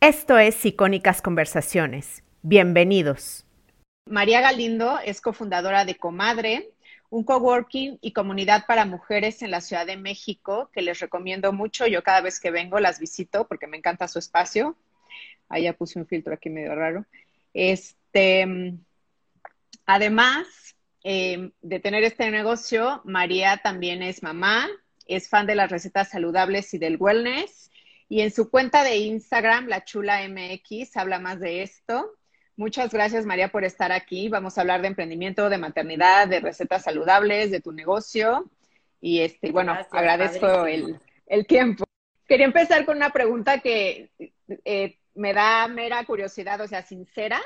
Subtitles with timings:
[0.00, 2.22] Esto es Icónicas Conversaciones.
[2.42, 3.44] Bienvenidos.
[4.06, 6.70] María Galindo es cofundadora de Comadre,
[7.10, 11.88] un coworking y comunidad para mujeres en la Ciudad de México que les recomiendo mucho.
[11.88, 14.76] Yo cada vez que vengo las visito porque me encanta su espacio.
[15.48, 17.04] Ahí ya puse un filtro aquí medio raro.
[17.52, 18.76] Este,
[19.84, 24.68] además eh, de tener este negocio, María también es mamá,
[25.06, 27.72] es fan de las recetas saludables y del wellness.
[28.08, 32.14] Y en su cuenta de Instagram, La Chula MX, habla más de esto.
[32.56, 34.28] Muchas gracias, María, por estar aquí.
[34.28, 38.50] Vamos a hablar de emprendimiento, de maternidad, de recetas saludables, de tu negocio.
[39.00, 41.84] Y este, bueno, agradezco el, tiempo.
[42.26, 44.10] Quería empezar con una pregunta que
[44.64, 47.40] eh, me da mera curiosidad, o sea, sincera,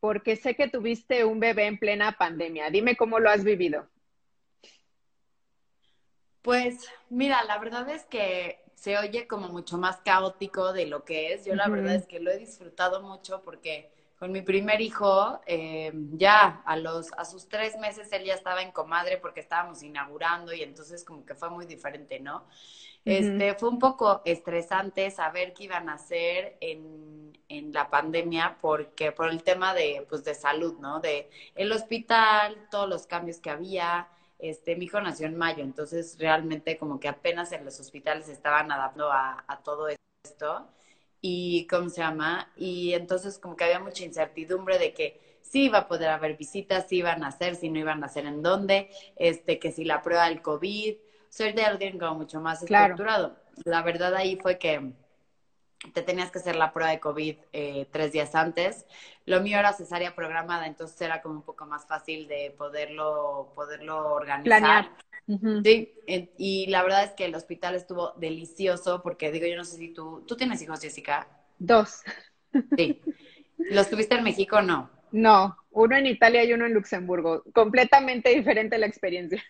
[0.00, 2.70] porque sé que tuviste un bebé en plena pandemia.
[2.70, 3.88] Dime cómo lo has vivido.
[6.40, 11.32] Pues mira, la verdad es que se oye como mucho más caótico de lo que
[11.32, 11.44] es.
[11.44, 15.92] Yo la verdad es que lo he disfrutado mucho porque con mi primer hijo, eh,
[16.12, 20.52] ya a los a sus tres meses él ya estaba en comadre porque estábamos inaugurando
[20.52, 22.44] y entonces como que fue muy diferente, ¿no?
[23.04, 29.12] Este, fue un poco estresante saber qué iban a hacer en, en, la pandemia porque
[29.12, 31.00] por el tema de, pues, de salud, ¿no?
[31.00, 34.08] De el hospital, todos los cambios que había.
[34.38, 38.70] Este, mi hijo nació en mayo, entonces realmente como que apenas en los hospitales estaban
[38.70, 40.68] adaptando a, a todo esto
[41.20, 42.52] y ¿cómo se llama?
[42.56, 46.86] Y entonces como que había mucha incertidumbre de que sí iba a poder haber visitas,
[46.88, 50.02] si iban a hacer, si no iban a hacer en dónde, este, que si la
[50.02, 50.96] prueba del COVID,
[51.28, 53.36] ser de alguien como mucho más estructurado.
[53.64, 54.92] La verdad ahí fue que
[55.94, 58.86] te tenías que hacer la prueba de COVID eh, tres días antes.
[59.26, 64.14] Lo mío era cesárea programada, entonces era como un poco más fácil de poderlo, poderlo
[64.14, 64.44] organizar.
[64.44, 64.90] Planear.
[65.62, 65.92] Sí,
[66.38, 69.92] y la verdad es que el hospital estuvo delicioso porque digo, yo no sé si
[69.92, 71.28] tú, ¿tú tienes hijos, Jessica?
[71.58, 72.02] Dos.
[72.76, 73.02] Sí.
[73.58, 74.90] ¿Los tuviste en México o no?
[75.12, 77.42] No, uno en Italia y uno en Luxemburgo.
[77.52, 79.42] Completamente diferente la experiencia.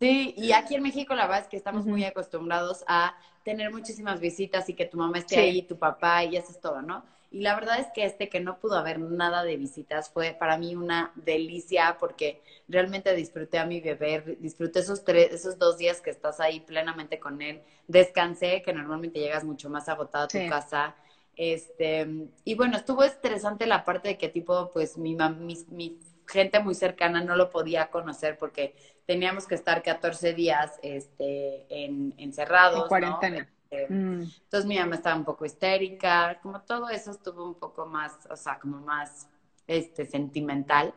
[0.00, 3.14] Sí, y aquí en México la verdad es que estamos muy acostumbrados a
[3.44, 6.80] tener muchísimas visitas y que tu mamá esté ahí, tu papá y eso es todo,
[6.80, 7.04] ¿no?
[7.30, 10.56] Y la verdad es que este que no pudo haber nada de visitas fue para
[10.58, 16.00] mí una delicia porque realmente disfruté a mi bebé, disfruté esos tres, esos dos días
[16.00, 20.44] que estás ahí plenamente con él, descansé, que normalmente llegas mucho más agotado a tu
[20.44, 20.96] casa.
[21.36, 22.06] Este,
[22.44, 25.98] y bueno, estuvo estresante la parte de que tipo, pues mi, mi, mi
[26.30, 28.74] gente muy cercana no lo podía conocer porque
[29.06, 32.82] teníamos que estar 14 días este, en, encerrados.
[32.82, 33.48] En cuarentena.
[33.70, 34.22] Este, mm.
[34.22, 38.36] Entonces mi mamá estaba un poco histérica, como todo eso estuvo un poco más, o
[38.36, 39.28] sea, como más
[39.66, 40.94] este, sentimental.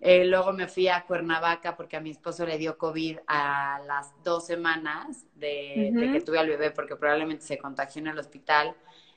[0.00, 4.12] Eh, luego me fui a Cuernavaca porque a mi esposo le dio COVID a las
[4.22, 8.76] dos semanas de, de que tuve al bebé porque probablemente se contagió en el hospital.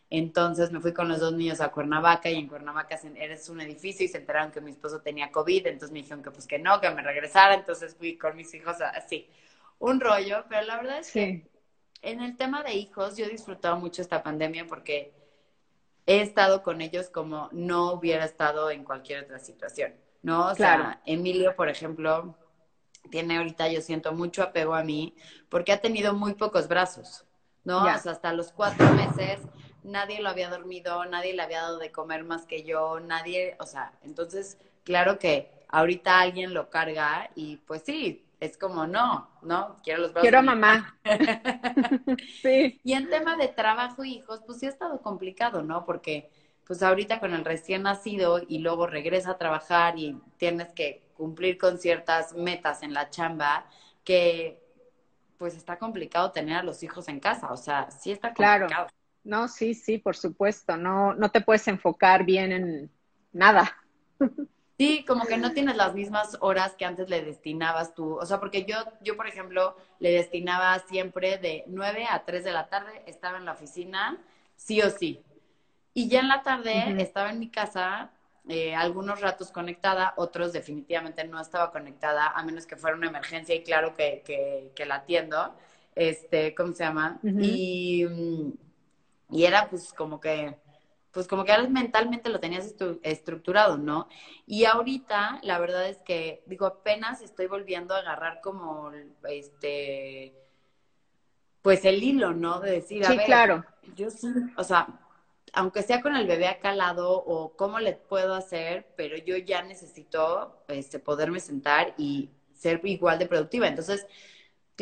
[0.10, 4.06] Entonces me fui con los dos niños a Cuernavaca y en Cuernavaca eres un edificio
[4.06, 6.80] y se enteraron que mi esposo tenía COVID, entonces me dijeron que pues que no,
[6.80, 9.28] que me regresara, entonces fui con mis hijos así,
[9.80, 11.50] un rollo, pero la verdad es que
[12.02, 15.14] en el tema de hijos yo he disfrutado mucho esta pandemia porque
[16.06, 20.48] he estado con ellos como no hubiera estado en cualquier otra situación, ¿no?
[20.48, 22.38] O sea, Emilio, por ejemplo,
[23.12, 25.16] tiene ahorita, yo siento mucho apego a mí
[25.50, 27.26] porque ha tenido muy pocos brazos,
[27.66, 27.80] ¿no?
[27.80, 29.42] O sea, hasta los cuatro meses
[29.88, 33.66] nadie lo había dormido, nadie le había dado de comer más que yo, nadie, o
[33.66, 39.78] sea, entonces, claro que ahorita alguien lo carga y pues sí, es como, no, no,
[39.84, 40.24] quiero los brazos.
[40.24, 41.00] Quiero a mamá.
[42.42, 42.80] sí.
[42.84, 45.86] Y en tema de trabajo y hijos, pues sí ha estado complicado, ¿no?
[45.86, 46.30] Porque
[46.66, 51.58] pues ahorita con el recién nacido y luego regresa a trabajar y tienes que cumplir
[51.58, 53.66] con ciertas metas en la chamba
[54.04, 54.62] que
[55.38, 58.68] pues está complicado tener a los hijos en casa, o sea, sí está complicado.
[58.68, 58.97] Claro.
[59.28, 60.78] No, sí, sí, por supuesto.
[60.78, 62.92] No, no te puedes enfocar bien en
[63.34, 63.78] nada.
[64.80, 68.14] Sí, como que no tienes las mismas horas que antes le destinabas tú.
[68.14, 72.52] O sea, porque yo, yo, por ejemplo, le destinaba siempre de 9 a 3 de
[72.52, 74.22] la tarde, estaba en la oficina,
[74.56, 75.24] sí o sí.
[75.96, 78.12] Y ya en la tarde estaba en mi casa,
[78.48, 83.56] eh, algunos ratos conectada, otros definitivamente no estaba conectada, a menos que fuera una emergencia
[83.56, 85.56] y claro que, que, que la atiendo.
[85.96, 87.20] Este, ¿cómo se llama?
[87.24, 88.67] Y mm, y
[89.32, 90.58] era pues como que,
[91.12, 94.08] pues como que mentalmente lo tenías estructurado, ¿no?
[94.46, 98.92] Y ahorita, la verdad es que, digo, apenas estoy volviendo a agarrar como,
[99.30, 100.34] este,
[101.62, 102.60] pues el hilo, ¿no?
[102.60, 103.66] De decir, a sí, claro.
[103.96, 104.88] yo sí, o sea,
[105.54, 109.38] aunque sea con el bebé acá al lado o cómo le puedo hacer, pero yo
[109.38, 113.68] ya necesito este, poderme sentar y ser igual de productiva.
[113.68, 114.06] Entonces,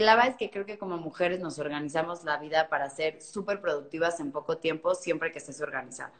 [0.04, 3.62] la verdad es que creo que como mujeres nos organizamos la vida para ser súper
[3.62, 6.14] productivas en poco tiempo, siempre que estés organizada.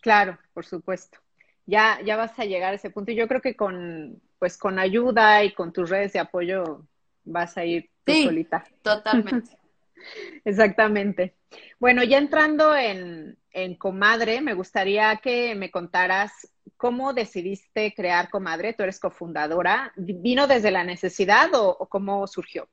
[0.00, 1.18] Claro, por supuesto.
[1.66, 3.10] Ya, ya vas a llegar a ese punto.
[3.10, 6.86] Y yo creo que con, pues, con ayuda y con tus redes de apoyo
[7.24, 8.64] vas a ir sí, solita.
[8.82, 9.56] Totalmente.
[10.44, 11.36] Exactamente.
[11.78, 16.32] Bueno, ya entrando en, en Comadre, me gustaría que me contaras
[16.76, 18.72] cómo decidiste crear Comadre.
[18.72, 19.92] Tú eres cofundadora.
[19.96, 22.68] ¿Vino desde la necesidad o cómo surgió?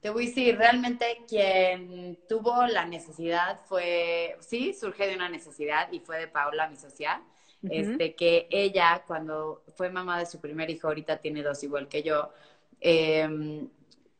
[0.00, 5.92] Te voy a decir, realmente quien tuvo la necesidad fue, sí, surge de una necesidad
[5.92, 7.22] y fue de Paula, mi socia,
[7.68, 12.02] este, que ella cuando fue mamá de su primer hijo, ahorita tiene dos igual que
[12.02, 12.32] yo,
[12.80, 13.68] em,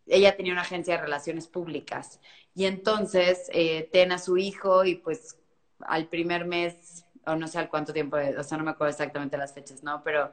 [0.07, 2.21] ella tenía una agencia de relaciones públicas.
[2.55, 5.39] Y entonces eh, ten a su hijo y pues
[5.81, 9.39] al primer mes, o no sé al cuánto tiempo, o sea, no me acuerdo exactamente
[9.39, 10.03] las fechas, ¿no?
[10.05, 10.33] Pero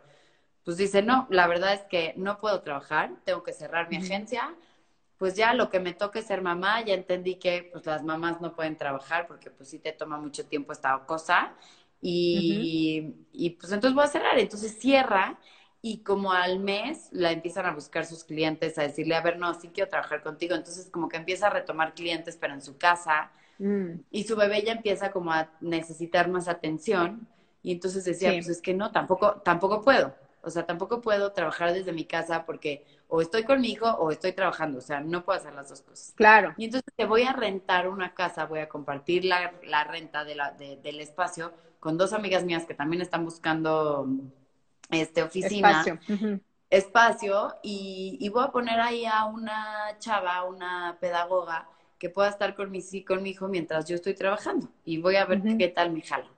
[0.65, 4.53] pues dice, no, la verdad es que no puedo trabajar, tengo que cerrar mi agencia
[5.17, 8.55] pues ya lo que me toque ser mamá, ya entendí que pues las mamás no
[8.55, 11.55] pueden trabajar porque pues sí te toma mucho tiempo esta cosa
[12.01, 15.39] y, y pues entonces voy a cerrar, entonces cierra
[15.81, 19.53] y como al mes la empiezan a buscar sus clientes, a decirle, a ver, no,
[19.53, 23.31] sí quiero trabajar contigo, entonces como que empieza a retomar clientes pero en su casa.
[23.59, 24.01] Mm.
[24.11, 27.27] y su bebé ya empieza como a necesitar más atención.
[27.63, 30.13] Y entonces decía, pues es que no, tampoco, tampoco puedo.
[30.41, 34.11] O sea, tampoco puedo trabajar desde mi casa porque o estoy con mi hijo o
[34.11, 34.79] estoy trabajando.
[34.79, 36.13] O sea, no puedo hacer las dos cosas.
[36.15, 36.53] Claro.
[36.57, 40.35] Y entonces te voy a rentar una casa, voy a compartir la, la renta de
[40.35, 44.07] la, del espacio con dos amigas mías que también están buscando
[44.89, 45.83] este oficina.
[45.85, 46.39] Espacio.
[46.69, 52.55] Espacio y, y, voy a poner ahí a una chava, una pedagoga que pueda estar
[52.55, 55.91] con mi, con mi hijo mientras yo estoy trabajando y voy a ver qué tal
[55.91, 56.29] me jala.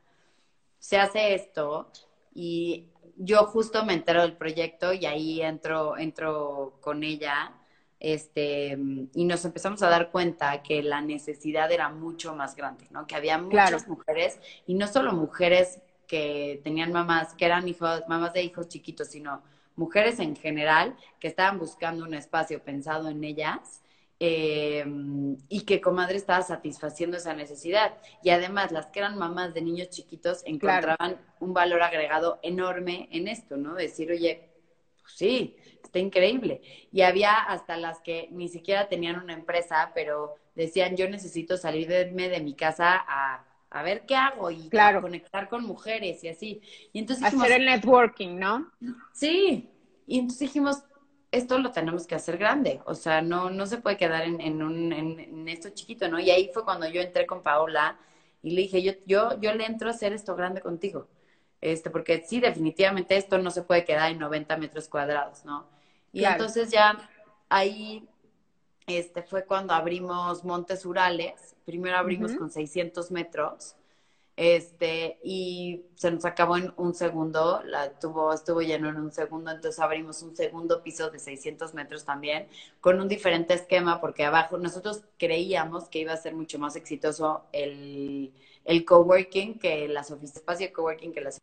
[0.77, 1.92] Se hace esto
[2.33, 2.89] y
[3.19, 7.51] yo justo me entero del proyecto y ahí entro, entro con ella,
[8.00, 8.77] este,
[9.13, 13.06] y nos empezamos a dar cuenta que la necesidad era mucho más grande, ¿no?
[13.06, 18.33] Que había muchas mujeres, y no solo mujeres que tenían mamás, que eran hijos, mamás
[18.33, 19.44] de hijos chiquitos, sino
[19.75, 23.81] mujeres en general que estaban buscando un espacio pensado en ellas
[24.19, 24.86] eh,
[25.48, 27.94] y que comadre estaba satisfaciendo esa necesidad.
[28.21, 33.27] Y además, las que eran mamás de niños chiquitos encontraban un valor agregado enorme en
[33.27, 33.75] esto, ¿no?
[33.75, 34.50] Decir, oye,
[35.01, 36.62] pues sí, está increíble.
[36.92, 42.27] Y había hasta las que ni siquiera tenían una empresa, pero decían, yo necesito salirme
[42.27, 46.62] de mi casa a, a ver qué hago y conectar con mujeres y así.
[46.92, 48.69] Y entonces Hacer el networking, ¿no?
[49.13, 49.69] Sí.
[50.06, 50.83] Y entonces dijimos,
[51.31, 54.64] esto lo tenemos que hacer grande, o sea, no, no se puede quedar en, en,
[54.64, 56.20] un, en, esto chiquito, ¿no?
[56.20, 58.00] Y ahí fue cuando yo entré con Paola
[58.42, 61.08] y le dije, yo, yo, yo le entro a hacer esto grande contigo,
[61.62, 65.68] este, porque sí, definitivamente esto no se puede quedar en 90 metros cuadrados, ¿no?
[66.12, 66.98] Y entonces ya
[67.50, 68.08] ahí
[68.88, 73.76] este, fue cuando abrimos Montes Urales, primero abrimos con 600 metros,
[74.40, 79.52] este, y se nos acabó en un segundo, la tuvo, estuvo lleno en un segundo,
[79.52, 82.48] entonces abrimos un segundo piso de 600 metros también,
[82.80, 87.44] con un diferente esquema, porque abajo nosotros creíamos que iba a ser mucho más exitoso
[87.52, 88.32] el,
[88.64, 91.42] el coworking que las oficinas, espacio de coworking que las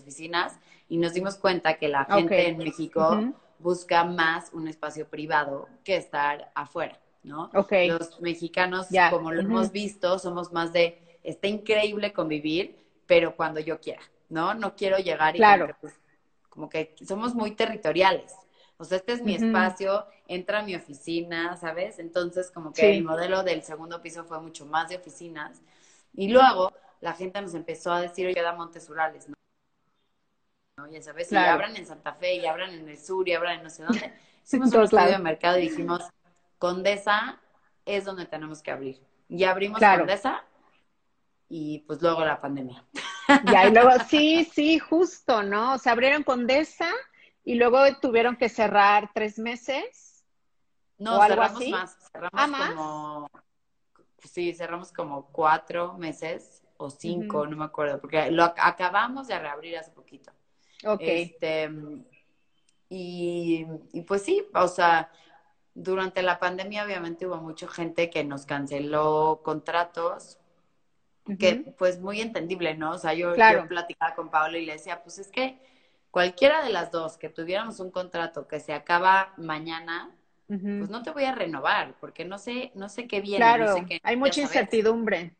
[0.00, 0.58] oficinas,
[0.88, 3.20] y nos dimos cuenta que la gente en México
[3.60, 7.52] busca más un espacio privado que estar afuera, ¿no?
[7.86, 12.76] Los mexicanos, como lo hemos visto, somos más de está increíble convivir,
[13.06, 14.54] pero cuando yo quiera, ¿no?
[14.54, 15.76] No quiero llegar y claro.
[15.80, 15.94] Pues,
[16.48, 18.34] como, que, somos muy territoriales.
[18.76, 21.98] O sea, este es mi espacio, entra a mi oficina, ¿sabes?
[21.98, 25.62] Entonces, como que el modelo del segundo piso fue mucho más de oficinas.
[26.14, 29.34] Y luego la gente nos empezó a decir, oye, da Montes Urales, ¿no?
[30.90, 33.64] Ya sabes, y abran en Santa Fe, y abran en el sur, y abran en
[33.64, 34.12] no sé dónde.
[34.44, 36.02] Hicimos un estudio de mercado y dijimos,
[36.58, 37.40] Condesa
[37.86, 39.00] es donde tenemos que abrir.
[39.28, 40.44] Y abrimos Condesa
[41.54, 42.82] y pues luego la pandemia.
[43.52, 45.74] Ya, y luego, sí, sí, justo, ¿no?
[45.74, 46.90] O sea, abrieron Condesa
[47.44, 50.24] y luego tuvieron que cerrar tres meses.
[50.96, 52.10] No, cerramos más.
[52.10, 53.30] Cerramos ¿Ah, como,
[54.24, 59.76] sí, cerramos como cuatro meses o cinco, no me acuerdo, porque lo acabamos de reabrir
[59.76, 60.32] hace poquito.
[60.86, 61.02] Ok.
[61.02, 61.70] Este,
[62.88, 65.12] y, y pues sí, o sea,
[65.74, 70.38] durante la pandemia obviamente hubo mucha gente que nos canceló contratos
[71.38, 72.92] que pues muy entendible, ¿no?
[72.92, 73.34] O sea, yo,
[73.68, 75.58] platicaba con Pablo y le decía, pues es que
[76.10, 80.10] cualquiera de las dos que tuviéramos un contrato que se acaba mañana,
[80.46, 83.38] pues no te voy a renovar, porque no sé, no sé qué viene.
[83.38, 85.34] Claro, qué, hay mucha incertidumbre.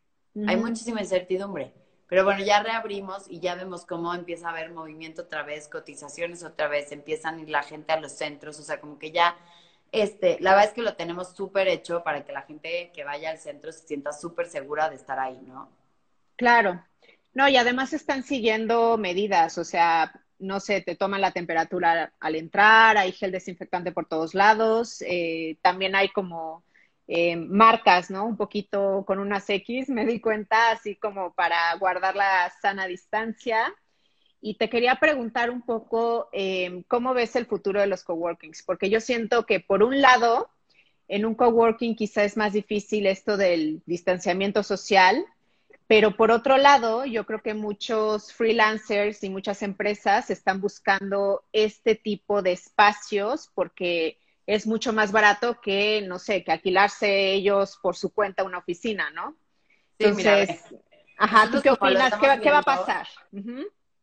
[0.47, 1.73] Hay muchísima incertidumbre.
[2.07, 6.43] Pero bueno, ya reabrimos y ya vemos cómo empieza a haber movimiento otra vez, cotizaciones
[6.43, 9.35] otra vez, empiezan a ir la gente a los centros, o sea, como que ya
[9.93, 13.29] Este, la verdad es que lo tenemos súper hecho para que la gente que vaya
[13.29, 15.69] al centro se sienta súper segura de estar ahí, ¿no?
[16.35, 16.83] Claro.
[17.35, 22.35] No, y además están siguiendo medidas, o sea, no sé, te toman la temperatura al
[22.35, 26.63] entrar, hay gel desinfectante por todos lados, eh, también hay como
[27.07, 28.25] eh, marcas, ¿no?
[28.25, 33.71] Un poquito con unas X, me di cuenta, así como para guardar la sana distancia.
[34.45, 38.89] Y te quería preguntar un poco eh, cómo ves el futuro de los coworkings, porque
[38.89, 40.49] yo siento que por un lado,
[41.07, 45.25] en un coworking quizá es más difícil esto del distanciamiento social,
[45.87, 51.95] pero por otro lado, yo creo que muchos freelancers y muchas empresas están buscando este
[51.95, 57.95] tipo de espacios porque es mucho más barato que, no sé, que alquilarse ellos por
[57.95, 59.37] su cuenta una oficina, ¿no?
[59.97, 60.65] Entonces,
[61.17, 62.13] ajá, ¿tú qué opinas?
[62.41, 63.07] ¿Qué, va a pasar?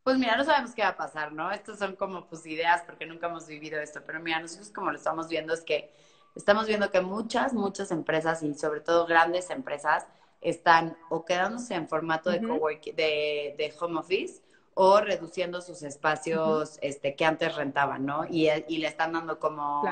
[0.03, 1.51] Pues mira, no sabemos qué va a pasar, ¿no?
[1.51, 4.97] Estas son como pues ideas porque nunca hemos vivido esto, pero mira, nosotros como lo
[4.97, 5.91] estamos viendo es que
[6.35, 10.07] estamos viendo que muchas, muchas empresas y sobre todo grandes empresas
[10.41, 14.41] están o quedándose en formato de, de, de, home office
[14.73, 18.25] o reduciendo sus espacios este, que antes rentaban, ¿no?
[18.27, 19.83] Y, y le están dando como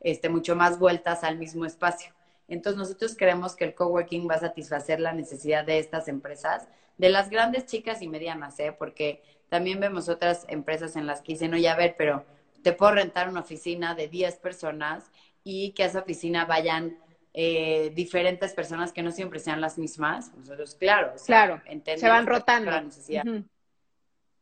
[0.00, 2.12] este, mucho más vueltas al mismo espacio.
[2.48, 6.68] Entonces nosotros creemos que el coworking va a satisfacer la necesidad de estas empresas,
[6.98, 8.74] de las grandes chicas y medianas, ¿eh?
[8.78, 12.24] Porque también vemos otras empresas en las que dicen, oye, a ver, pero
[12.62, 15.10] te puedo rentar una oficina de 10 personas
[15.44, 16.98] y que a esa oficina vayan
[17.34, 20.32] eh, diferentes personas que no siempre sean las mismas.
[20.34, 21.60] Nosotros, claro, claro,
[21.96, 22.70] se van rotando.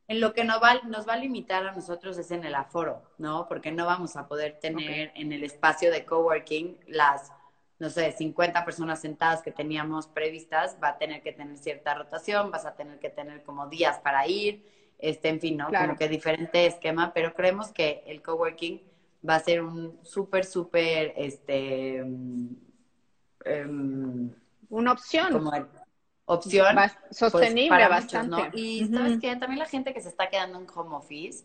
[0.09, 3.03] En lo que nos va, nos va a limitar a nosotros es en el aforo,
[3.19, 3.49] ¿no?
[3.49, 7.33] Porque no vamos a poder tener en el espacio de coworking las,
[7.79, 10.77] no sé, 50 personas sentadas que teníamos previstas.
[10.83, 14.27] Va a tener que tener cierta rotación, vas a tener que tener como días para
[14.27, 15.67] ir este, en fin, ¿no?
[15.67, 18.81] Como que diferente esquema, pero creemos que el coworking
[19.29, 22.57] va a ser un súper, súper, este, um,
[24.69, 25.33] una opción.
[25.33, 25.53] Como
[26.27, 26.77] opción.
[26.77, 28.29] Pues, sostenible bastante.
[28.29, 28.49] ¿no?
[28.55, 31.45] Y sabes que también la gente que se está quedando en home office,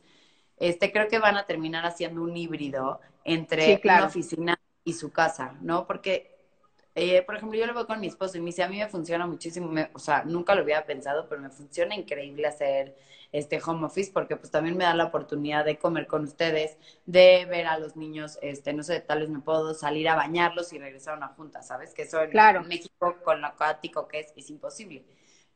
[0.57, 5.55] este, creo que van a terminar haciendo un híbrido entre una oficina y su casa,
[5.61, 5.87] ¿no?
[5.87, 6.37] Porque
[6.99, 8.87] eh, por ejemplo, yo lo veo con mi esposo y me dice, a mí me
[8.89, 12.97] funciona muchísimo, o sea, nunca lo había pensado, pero me funciona increíble hacer
[13.31, 16.75] este home office porque pues también me da la oportunidad de comer con ustedes,
[17.05, 20.73] de ver a los niños, este, no sé, tal vez me puedo salir a bañarlos
[20.73, 21.93] y regresar a una junta, ¿sabes?
[21.93, 22.63] Que eso en, claro.
[22.63, 25.05] México con lo acuático que es, es imposible.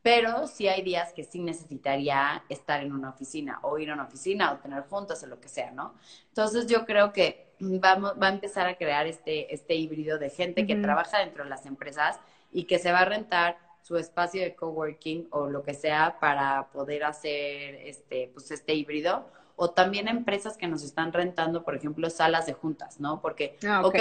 [0.03, 4.03] Pero sí hay días que sí necesitaría estar en una oficina o ir a una
[4.03, 5.95] oficina o tener juntas o lo que sea, ¿no?
[6.29, 10.65] Entonces yo creo que vamos, va a empezar a crear este, este híbrido de gente
[10.65, 12.20] que trabaja dentro de las empresas
[12.51, 16.68] y que se va a rentar su espacio de coworking o lo que sea para
[16.68, 19.25] poder hacer este, pues este híbrido.
[19.56, 23.22] O también empresas que nos están rentando, por ejemplo, salas de juntas, ¿no?
[23.22, 24.00] Porque, ah, ok,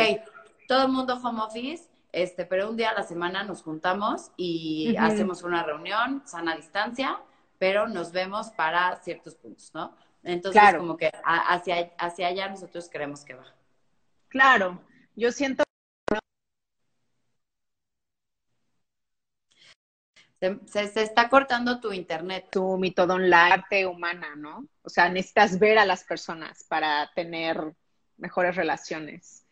[0.67, 4.97] todo el mundo home office, este, pero un día a la semana nos juntamos y
[4.97, 7.19] hacemos una reunión, sana distancia,
[7.59, 9.95] pero nos vemos para ciertos puntos, ¿no?
[10.23, 13.47] Entonces, como que hacia, hacia allá nosotros creemos que va.
[14.29, 14.81] Claro,
[15.17, 15.65] yo siento
[20.41, 22.49] Se, se, está cortando tu internet.
[22.51, 24.67] Tu método la arte humana, ¿no?
[24.83, 27.75] O sea, necesitas ver a las personas para tener
[28.17, 29.45] mejores relaciones.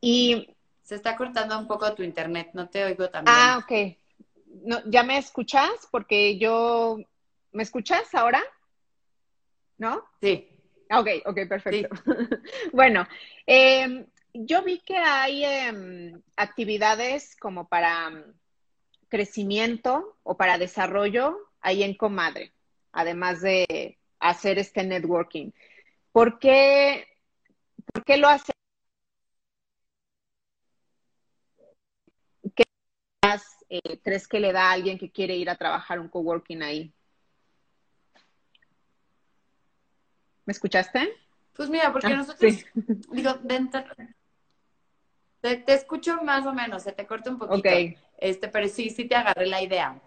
[0.00, 0.54] Y...
[0.82, 3.36] Se está cortando un poco tu internet, no te oigo también.
[3.38, 3.96] Ah, ok.
[4.64, 5.70] No, ¿Ya me escuchas?
[5.90, 6.98] Porque yo...
[7.52, 8.42] ¿Me escuchas ahora?
[9.80, 10.04] ¿No?
[10.20, 10.46] Sí.
[10.92, 11.88] Ok, ok, perfecto.
[12.72, 13.06] bueno,
[13.46, 18.34] em, yo vi que hay em, actividades como para mm,
[19.08, 22.52] crecimiento o para desarrollo ahí en Comadre,
[22.92, 25.50] además de hacer este networking.
[26.12, 27.06] ¿Por qué,
[27.92, 28.52] por qué lo hace?
[32.54, 32.64] ¿Qué
[33.70, 36.92] eh, crees que le da a alguien que quiere ir a trabajar un coworking ahí?
[40.50, 41.16] ¿Me escuchaste?
[41.52, 42.54] Pues mira, porque ah, nosotros,
[43.12, 43.84] digo, dentro,
[45.40, 47.68] te, te, escucho más o menos, se te corta un poquito.
[47.68, 47.96] Ok.
[48.18, 50.00] Este, pero sí, sí te agarré la idea.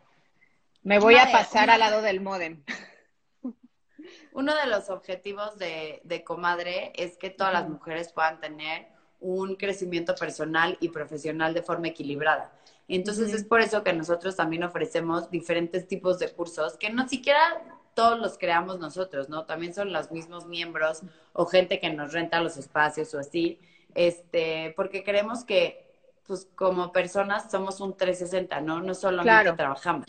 [0.82, 2.62] Me voy a pasar al lado del modem.
[4.34, 8.90] Uno de los objetivos de, de Comadre es que todas las mujeres puedan tener
[9.22, 12.52] un crecimiento personal y profesional de forma equilibrada.
[12.90, 17.40] Entonces es por eso que nosotros también ofrecemos diferentes tipos de cursos que no siquiera
[17.94, 19.46] todos los creamos nosotros, ¿no?
[19.46, 21.02] También son los mismos miembros
[21.34, 23.60] o gente que nos renta los espacios o así,
[23.96, 25.86] este, porque creemos que,
[26.26, 28.82] pues, como personas somos un 360, ¿no?
[28.82, 30.08] No solamente trabajamos.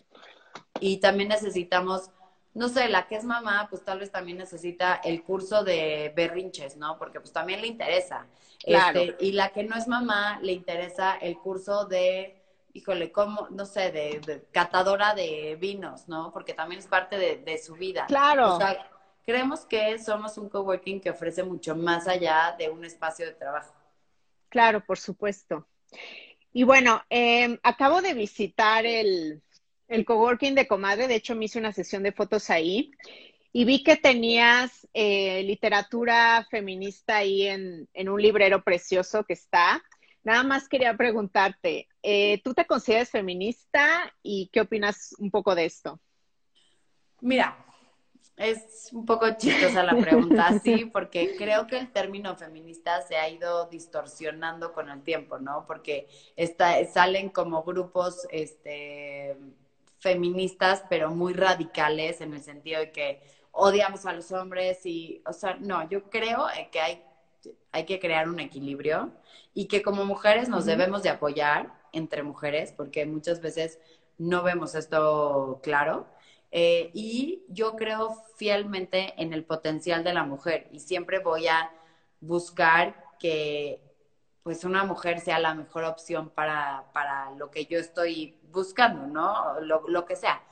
[0.80, 2.10] Y también necesitamos,
[2.54, 6.76] no sé, la que es mamá, pues tal vez también necesita el curso de berrinches,
[6.76, 6.98] ¿no?
[6.98, 8.26] Porque pues también le interesa.
[8.64, 9.00] Claro.
[9.00, 12.43] Este, y la que no es mamá, le interesa el curso de,
[12.74, 16.30] híjole, como, no sé, de, catadora de vinos, ¿no?
[16.32, 18.04] Porque también es parte de, de su vida.
[18.06, 18.56] Claro.
[18.56, 18.90] O sea,
[19.24, 23.72] creemos que somos un coworking que ofrece mucho más allá de un espacio de trabajo.
[24.48, 25.66] Claro, por supuesto.
[26.52, 29.42] Y bueno, eh, acabo de visitar el,
[29.88, 32.92] el coworking de Comadre, de hecho me hice una sesión de fotos ahí
[33.52, 39.82] y vi que tenías eh, literatura feminista ahí en, en, un librero precioso que está.
[40.24, 45.66] Nada más quería preguntarte, eh, ¿tú te consideras feminista y qué opinas un poco de
[45.66, 46.00] esto?
[47.20, 47.56] Mira,
[48.36, 53.28] es un poco chistosa la pregunta, sí, porque creo que el término feminista se ha
[53.28, 55.66] ido distorsionando con el tiempo, ¿no?
[55.66, 59.36] Porque está, salen como grupos, este,
[59.98, 65.32] feministas, pero muy radicales en el sentido de que odiamos a los hombres y, o
[65.32, 67.04] sea, no, yo creo que hay,
[67.72, 69.12] hay que crear un equilibrio
[69.52, 73.78] y que como mujeres nos debemos de apoyar entre mujeres, porque muchas veces
[74.18, 76.06] no vemos esto claro.
[76.50, 81.72] Eh, y yo creo fielmente en el potencial de la mujer y siempre voy a
[82.20, 83.80] buscar que
[84.44, 89.58] pues una mujer sea la mejor opción para, para lo que yo estoy buscando, ¿no?
[89.60, 90.42] Lo, lo, que sea.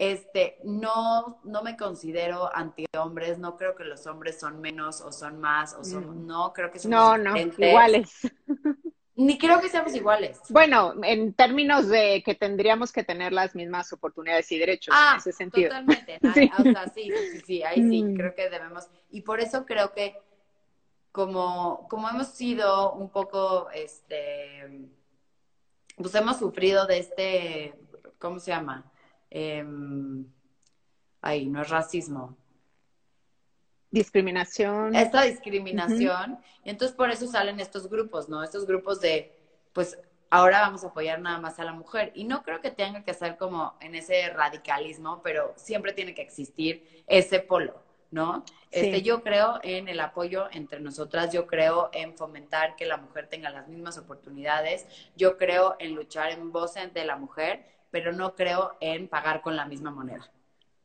[0.00, 5.40] Este, no, no me considero anti-hombres, no creo que los hombres son menos o son
[5.40, 8.20] más, o son, no, creo que son No, no, iguales.
[9.16, 10.38] Ni creo que seamos iguales.
[10.50, 15.18] Bueno, en términos de que tendríamos que tener las mismas oportunidades y derechos ah, en
[15.18, 15.70] ese sentido.
[15.70, 16.20] Totalmente.
[16.32, 16.48] Sí.
[16.56, 18.14] O sea, sí, sí, sí, ahí sí, Mm.
[18.14, 18.86] creo que debemos.
[19.10, 20.16] Y por eso creo que
[21.10, 24.86] como, como hemos sido un poco, este,
[25.96, 27.74] pues hemos sufrido de este,
[28.20, 28.88] ¿cómo se llama?
[29.30, 29.64] Eh,
[31.20, 32.36] ay, no es racismo.
[33.90, 34.94] Discriminación.
[34.94, 36.32] Esta discriminación.
[36.32, 36.42] Uh -huh.
[36.64, 38.42] Y entonces por eso salen estos grupos, ¿no?
[38.42, 39.34] Estos grupos de,
[39.72, 39.98] pues
[40.30, 42.12] ahora vamos a apoyar nada más a la mujer.
[42.14, 46.22] Y no creo que tenga que ser como en ese radicalismo, pero siempre tiene que
[46.22, 47.88] existir ese polo.
[48.10, 48.44] ¿no?
[48.70, 48.80] Sí.
[48.80, 53.28] Este, yo creo en el apoyo entre nosotras, yo creo en fomentar que la mujer
[53.28, 54.86] tenga las mismas oportunidades,
[55.16, 59.56] yo creo en luchar en voz de la mujer, pero no creo en pagar con
[59.56, 60.30] la misma moneda.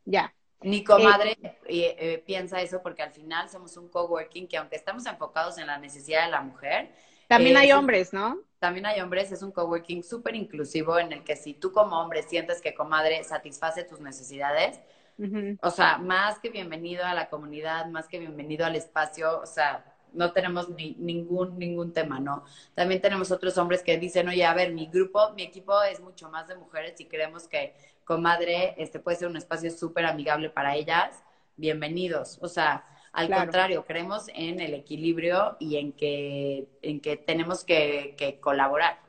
[0.05, 0.33] Ya.
[0.61, 5.05] Mi comadre eh, eh, piensa eso porque al final somos un coworking que aunque estamos
[5.05, 6.93] enfocados en la necesidad de la mujer,
[7.27, 8.39] también eh, hay hombres, ¿no?
[8.59, 12.23] También hay hombres, es un coworking súper inclusivo en el que si tú como hombre
[12.23, 14.79] sientes que comadre satisface tus necesidades,
[15.17, 15.59] Uh -huh.
[15.61, 19.85] O sea, más que bienvenido a la comunidad, más que bienvenido al espacio, o sea,
[20.13, 22.43] no tenemos ni, ningún, ningún tema, ¿no?
[22.73, 26.30] También tenemos otros hombres que dicen, oye, a ver, mi grupo, mi equipo es mucho
[26.30, 27.73] más de mujeres y creemos que
[28.04, 31.23] comadre este puede ser un espacio súper amigable para ellas,
[31.58, 32.39] bienvenidos.
[32.41, 33.43] O sea, al claro.
[33.43, 38.99] contrario, creemos en el equilibrio y en que, en que tenemos que, que colaborar.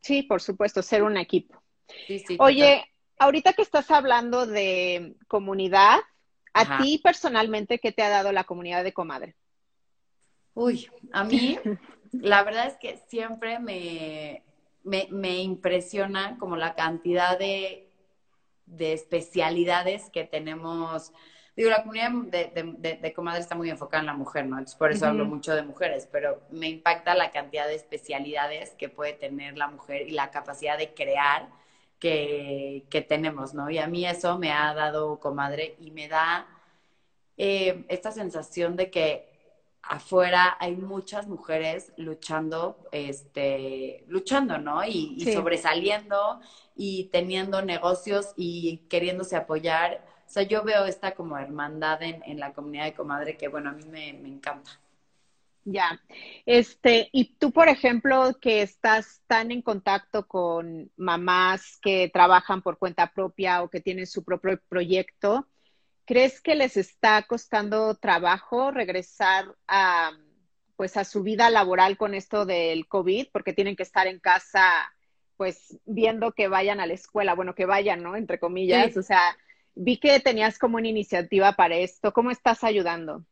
[0.00, 1.60] Sí, por supuesto, ser un equipo.
[2.06, 5.98] Sí, sí, Oye, total ahorita que estás hablando de comunidad,
[6.52, 6.78] a Ajá.
[6.82, 9.36] ti personalmente, ¿qué te ha dado la comunidad de comadre?
[10.56, 11.58] Uy, a mí,
[12.12, 14.42] la verdad es que siempre me,
[14.84, 17.90] me, me impresiona como la cantidad de,
[18.64, 21.12] de, especialidades que tenemos.
[21.54, 24.56] Digo, la comunidad de, de, de, de, comadre está muy enfocada en la mujer, ¿no?
[24.56, 25.10] Entonces, por eso uh -huh.
[25.10, 29.68] hablo mucho de mujeres, pero me impacta la cantidad de especialidades que puede tener la
[29.68, 31.50] mujer y la capacidad de crear
[31.98, 33.68] que, que, tenemos, ¿no?
[33.68, 36.46] Y a mí eso me ha dado comadre y me da
[37.36, 39.35] eh, esta sensación de que
[39.88, 44.84] afuera hay muchas mujeres luchando, este, luchando, ¿no?
[44.84, 45.32] Y, y sí.
[45.32, 46.40] sobresaliendo
[46.74, 50.04] y teniendo negocios y queriéndose apoyar.
[50.26, 53.70] O sea, yo veo esta como hermandad en, en la comunidad de comadre que, bueno,
[53.70, 54.70] a mí me, me encanta.
[55.64, 56.00] Ya.
[56.46, 62.78] Este, y tú, por ejemplo, que estás tan en contacto con mamás que trabajan por
[62.78, 65.48] cuenta propia o que tienen su propio proyecto,
[66.06, 70.12] ¿crees que les está costando trabajo regresar a
[70.76, 73.28] pues a su vida laboral con esto del COVID?
[73.32, 74.70] Porque tienen que estar en casa,
[75.36, 78.14] pues viendo que vayan a la escuela, bueno, que vayan, ¿no?
[78.14, 78.92] Entre comillas.
[78.92, 78.98] Sí.
[78.98, 79.36] O sea,
[79.74, 82.12] vi que tenías como una iniciativa para esto.
[82.12, 83.24] ¿Cómo estás ayudando?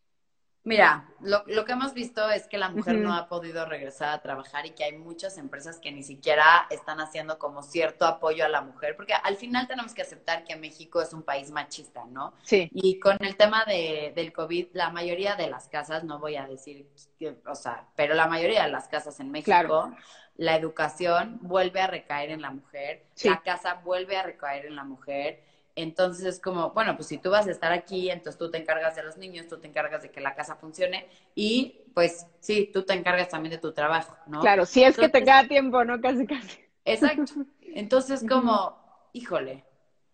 [0.65, 3.03] Mira, lo, lo, que hemos visto es que la mujer uh -huh.
[3.03, 7.01] no ha podido regresar a trabajar y que hay muchas empresas que ni siquiera están
[7.01, 11.03] haciendo como cierto apoyo a la mujer, porque al final tenemos que aceptar que México
[11.03, 12.33] es un país machista, ¿no?
[12.45, 12.71] Sí.
[12.73, 16.47] Y con el tema de, del COVID, la mayoría de las casas, no voy a
[16.47, 19.95] decir, que, o sea, pero la mayoría de las casas en México, claro.
[20.37, 23.29] la educación vuelve a recaer en la mujer, sí.
[23.29, 25.43] la casa vuelve a recaer en la mujer
[25.77, 28.95] Entonces es como, bueno, pues si tú vas a estar aquí, entonces tú te encargas
[28.95, 32.85] de los niños, tú te encargas de que la casa funcione y pues sí, tú
[32.85, 34.41] te encargas también de tu trabajo, ¿no?
[34.41, 36.01] Claro, si es que te queda tiempo, ¿no?
[36.01, 36.59] Casi, casi.
[36.85, 37.33] Exacto.
[37.75, 38.79] Entonces como,
[39.13, 39.67] híjole,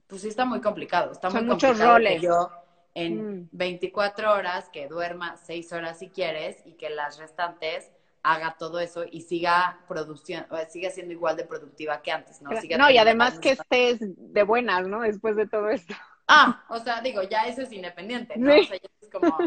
[0.06, 1.12] pues sí está muy complicado.
[1.12, 2.18] Está Son muy muchos complicado roles.
[2.18, 2.52] que yo
[2.94, 3.44] en Mm.
[3.52, 9.04] 24 horas que duerma 6 horas si quieres y que las restantes haga todo eso
[9.10, 12.58] y siga produciendo, siga siendo igual de productiva que antes, ¿no?
[12.60, 15.00] Siga No, y además que estés de buenas, ¿no?
[15.00, 15.94] Después de todo esto.
[16.28, 18.52] Ah, o sea, digo, ya eso es independiente, ¿no?
[18.52, 18.60] Sí.
[18.60, 19.38] O sea, ya es como...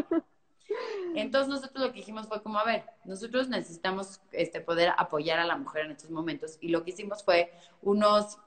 [1.14, 5.44] Entonces nosotros lo que dijimos fue como, a ver, nosotros necesitamos este, poder apoyar a
[5.44, 8.38] la mujer en estos momentos y lo que hicimos fue unos,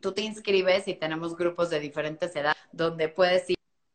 [0.00, 3.46] tú te inscribes y tenemos grupos de diferentes edades donde puedes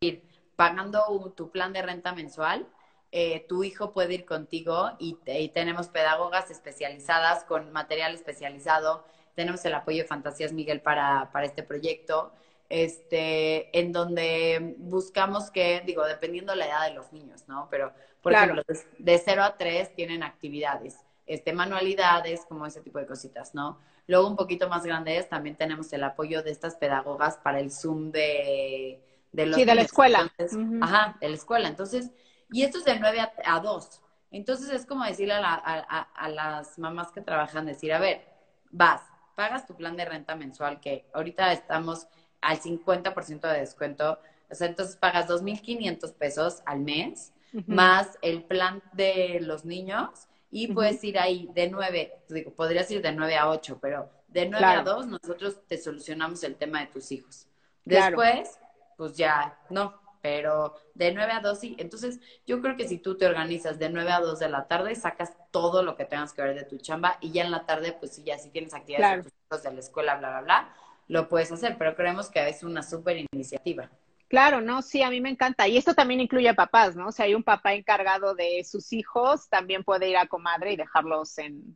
[0.02, 0.23] ir
[0.56, 2.67] pagando tu plan de renta mensual,
[3.12, 9.04] eh, tu hijo puede ir contigo y, te- y tenemos pedagogas especializadas con material especializado,
[9.36, 12.32] tenemos el apoyo de Fantasías Miguel para, para este proyecto
[12.69, 17.67] este, en donde buscamos que, digo, dependiendo la edad de los niños, ¿no?
[17.72, 17.91] Pero,
[18.22, 18.54] por Claro.
[18.54, 18.63] ejemplo,
[19.00, 23.80] de, de 0 a 3 tienen actividades, este, manualidades, como ese tipo de cositas, ¿no?
[24.08, 28.12] Luego, un poquito más grandes, también tenemos el apoyo de estas pedagogas para el Zoom
[28.12, 30.32] de, de los Sí, de la escuela.
[30.38, 30.60] Entonces.
[30.82, 31.67] Ajá, de la escuela.
[31.67, 32.12] Entonces,
[32.51, 34.01] y esto es de 9 a, a 2.
[34.31, 38.25] Entonces, es como decirle a, la- a- a- las mamás que trabajan, decir, a ver,
[38.71, 39.01] vas,
[39.35, 42.07] pagas tu plan de renta mensual, que ahorita estamos
[42.41, 44.19] al 50% de descuento,
[44.51, 47.33] o sea, entonces pagas 2.500 pesos al mes,
[47.65, 53.01] más el plan de los niños, y puedes ir ahí de 9, digo, podrías ir
[53.01, 54.81] de 9 a 8, pero de 9 Claro.
[54.81, 57.47] a 2 nosotros te solucionamos el tema de tus hijos.
[57.88, 58.19] Claro.
[58.19, 58.59] Después,
[58.97, 61.75] pues ya, no, pero de 9 a 2 sí.
[61.79, 64.95] Entonces, yo creo que si tú te organizas de 9 a 2 de la tarde,
[64.95, 67.93] sacas todo lo que tengas que ver de tu chamba y ya en la tarde,
[67.93, 69.23] pues sí, ya si tienes actividades Claro.
[69.23, 70.73] de tus hijos de la escuela, bla, bla, bla,
[71.08, 73.89] lo puedes hacer, pero creemos que es una súper iniciativa.
[74.27, 75.67] Claro, no, sí, a mí me encanta.
[75.67, 77.12] Y esto también incluye a papás, ¿no?
[77.12, 81.38] Sea, hay un papá encargado de sus hijos, también puede ir a comadre y dejarlos
[81.39, 81.75] en,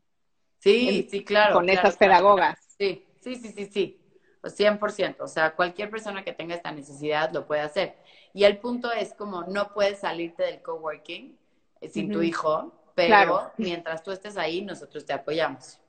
[0.60, 1.56] Sí, En- sí, claro.
[1.56, 2.12] con claro, estas claro.
[2.13, 2.60] pedagogas.
[2.77, 3.99] Sí, sí, sí, sí, sí.
[4.43, 5.21] O 100%.
[5.21, 7.95] O sea, cualquier persona que tenga esta necesidad lo puede hacer.
[8.34, 11.38] Y el punto es como no puedes salirte del coworking
[11.82, 13.51] eh, sin tu hijo, pero Claro.
[13.58, 15.79] mientras tú estés ahí, nosotros te apoyamos.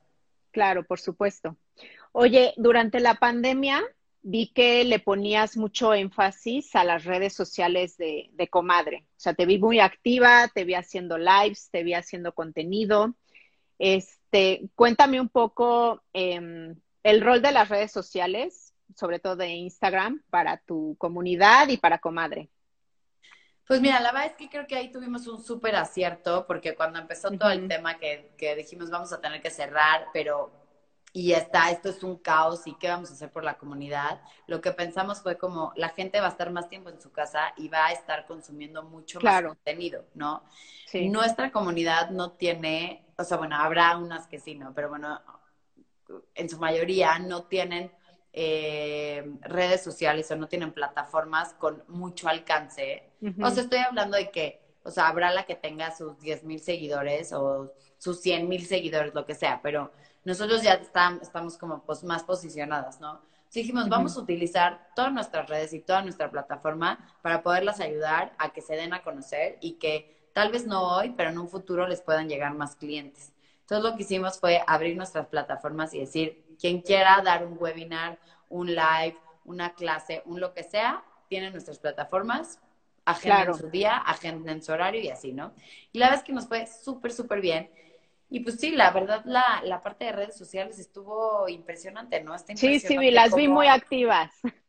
[0.51, 1.57] Claro, por supuesto.
[2.13, 3.83] Oye, durante la pandemia
[4.21, 9.05] vi que le ponías mucho énfasis a las redes sociales de, de comadre.
[9.11, 13.13] O sea, te vi muy activa, te vi haciendo lives, te vi haciendo contenido.
[13.77, 20.23] Este, cuéntame un poco em, el rol de las redes sociales, sobre todo de Instagram,
[20.31, 22.49] para tu comunidad y para comadre.
[23.67, 26.97] Pues mira, la verdad es que creo que ahí tuvimos un súper acierto, porque cuando
[26.97, 30.51] empezó todo el tema que, que dijimos vamos a tener que cerrar, pero
[31.13, 34.59] y está, esto es un caos y qué vamos a hacer por la comunidad, lo
[34.59, 37.69] que pensamos fue como la gente va a estar más tiempo en su casa y
[37.69, 39.49] va a estar consumiendo mucho Claro.
[39.49, 40.43] más contenido, ¿no?
[40.87, 41.07] Sí.
[41.09, 44.73] Nuestra comunidad no tiene, o sea, bueno, habrá unas que sí, ¿no?
[44.73, 45.21] Pero bueno,
[46.33, 47.91] en su mayoría no tienen
[48.33, 53.09] eh, redes sociales o no tienen plataformas con mucho alcance.
[53.41, 56.59] O sea, estoy hablando de que, o sea, habrá la que tenga sus 10 mil
[56.59, 59.91] seguidores o sus 100 mil seguidores, lo que sea, pero
[60.25, 63.21] nosotros ya estamos, estamos como pues más posicionadas, ¿no?
[63.45, 68.33] Entonces dijimos, vamos a utilizar todas nuestras redes y toda nuestra plataforma para poderlas ayudar
[68.37, 71.47] a que se den a conocer y que tal vez no hoy, pero en un
[71.47, 73.31] futuro les puedan llegar más clientes.
[73.65, 78.19] Entonces lo que hicimos fue abrir nuestras plataformas y decir, quien quiera dar un webinar,
[78.49, 82.59] un live, una clase, un lo que sea, tiene nuestras plataformas,
[83.05, 83.53] agenden Claro.
[83.53, 85.53] su día, agenden su horario y así, ¿no?
[85.91, 87.69] Y la verdad es que nos fue súper, súper bien.
[88.29, 92.35] Y pues sí, la verdad, la, la parte de redes sociales estuvo impresionante, ¿no?
[92.35, 94.31] Está Sí, sí, impresionante las vi muy activas.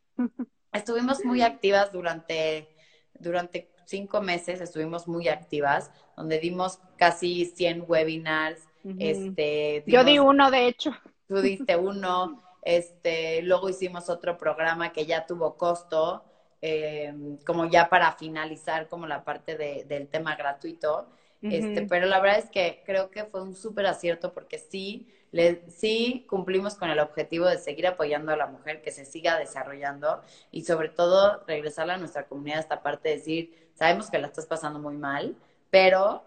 [0.72, 2.68] Estuvimos muy activas durante,
[3.14, 8.60] durante cinco meses, estuvimos muy activas, donde dimos casi 100 webinars.
[8.86, 9.36] Ujú.
[9.36, 10.90] este, Yo di uno, de hecho.
[11.28, 16.24] Tú diste uno, este, luego hicimos otro programa que ya tuvo costo,
[16.62, 17.12] eh,
[17.44, 21.08] como ya para finalizar como la parte de- del tema gratuito.
[21.48, 21.88] Este, Ujú.
[21.88, 26.24] pero la verdad es que creo que fue un súper acierto porque sí, le, sí
[26.28, 30.64] cumplimos con el objetivo de seguir apoyando a la mujer, que se siga desarrollando y
[30.64, 34.78] sobre todo regresarle a nuestra comunidad esta parte de decir, sabemos que la estás pasando
[34.80, 35.36] muy mal,
[35.70, 36.25] pero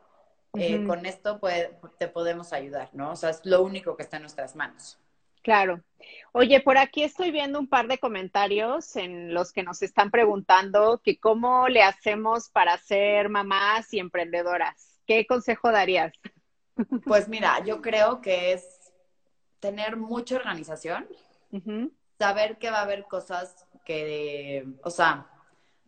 [0.54, 3.12] eh, con esto puede- te podemos ayudar, ¿no?
[3.12, 5.00] O sea, es lo único que está en nuestras manos.
[5.42, 5.82] Claro.
[6.34, 11.02] Oye, por aquí estoy viendo un par de comentarios en los que nos están preguntando
[11.04, 15.00] que cómo le hacemos para ser mamás y emprendedoras.
[15.08, 16.14] ¿Qué consejo darías?
[17.06, 18.94] Pues mira, yo creo que es
[19.60, 21.06] tener mucha organización,
[22.18, 25.28] saber que va a haber cosas que, o sea,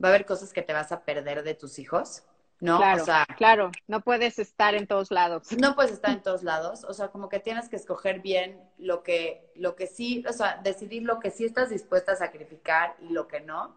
[0.04, 2.24] va a haber cosas que te vas a perder de tus hijos,
[2.62, 2.78] ¿no?
[2.78, 5.48] Claro, o sea, claro, no puedes estar en todos lados.
[5.58, 9.04] no puedes estar en todos lados, o sea, como que tienes que escoger bien lo
[9.04, 13.10] que, lo que sí, o sea, decidir lo que sí estás dispuesta a sacrificar y
[13.10, 13.76] lo que no.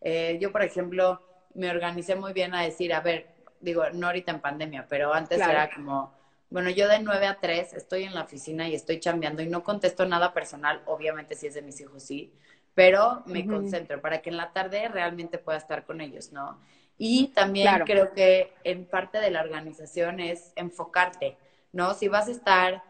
[0.00, 1.20] Eh, yo, por ejemplo,
[1.54, 5.42] me organicé muy bien a decir, a ver, digo, no ahorita en pandemia, pero antes
[5.42, 5.52] Claro.
[5.52, 6.12] era como,
[6.50, 9.64] bueno, yo de 9 a 3 estoy en la oficina y estoy chambeando y no
[9.64, 12.32] contesto nada personal, obviamente si es de mis hijos sí,
[12.74, 16.60] pero me concentro para que en la tarde realmente pueda estar con ellos, ¿no?
[16.98, 17.84] Y también Claro.
[17.84, 21.36] creo que en parte de la organización es enfocarte,
[21.72, 21.94] ¿no?
[21.94, 22.82] Si vas a estar,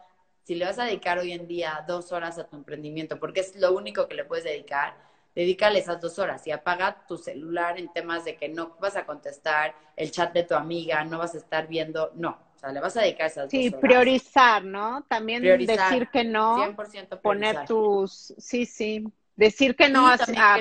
[0.44, 3.56] si le vas a dedicar hoy en día dos horas a tu emprendimiento, porque es
[3.56, 4.96] lo único que le puedes dedicar,
[5.34, 9.04] dedícale esas dos horas y apaga tu celular en temas de que no vas a
[9.06, 12.80] contestar el chat de tu amiga, no vas a estar viendo, no, o sea, le
[12.80, 14.00] vas a dedicar esas Sí, dos horas.
[14.00, 15.04] priorizar, ¿no?
[15.08, 19.04] También Priorizar, decir que no, 100% poner tus, sí, sí,
[19.36, 20.58] decir que no a, a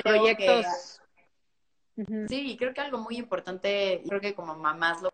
[2.28, 5.10] Sí, y creo que algo muy importante, creo que como mamás lo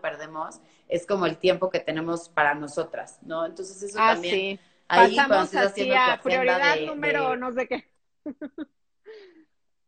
[0.00, 3.46] perdemos, es como el tiempo que tenemos para nosotras, ¿no?
[3.46, 4.60] Entonces eso Ah, también, sí.
[4.88, 7.84] ahí Pasamos así a prioridad de- número de- no sé qué.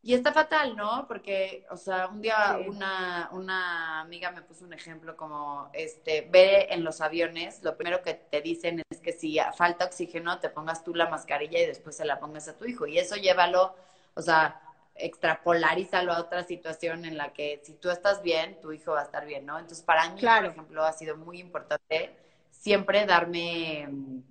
[0.00, 1.06] Y está fatal, ¿no?
[1.08, 2.68] Porque, o sea, un día Sí.
[2.68, 8.00] una, una amiga me puso un ejemplo como, este, ve en los aviones, lo primero
[8.00, 11.96] que te dicen es que si falta oxígeno, te pongas tú la mascarilla y después
[11.96, 12.86] se la pongas a tu hijo.
[12.86, 13.74] Y eso llévalo,
[14.14, 14.60] o sea,
[14.98, 19.04] extrapolarízalo a otra situación en la que si tú estás bien, tu hijo va a
[19.04, 19.58] estar bien, ¿no?
[19.58, 20.46] Entonces, para mí, Claro.
[20.46, 22.16] por ejemplo, ha sido muy importante
[22.50, 24.22] siempre darme mm,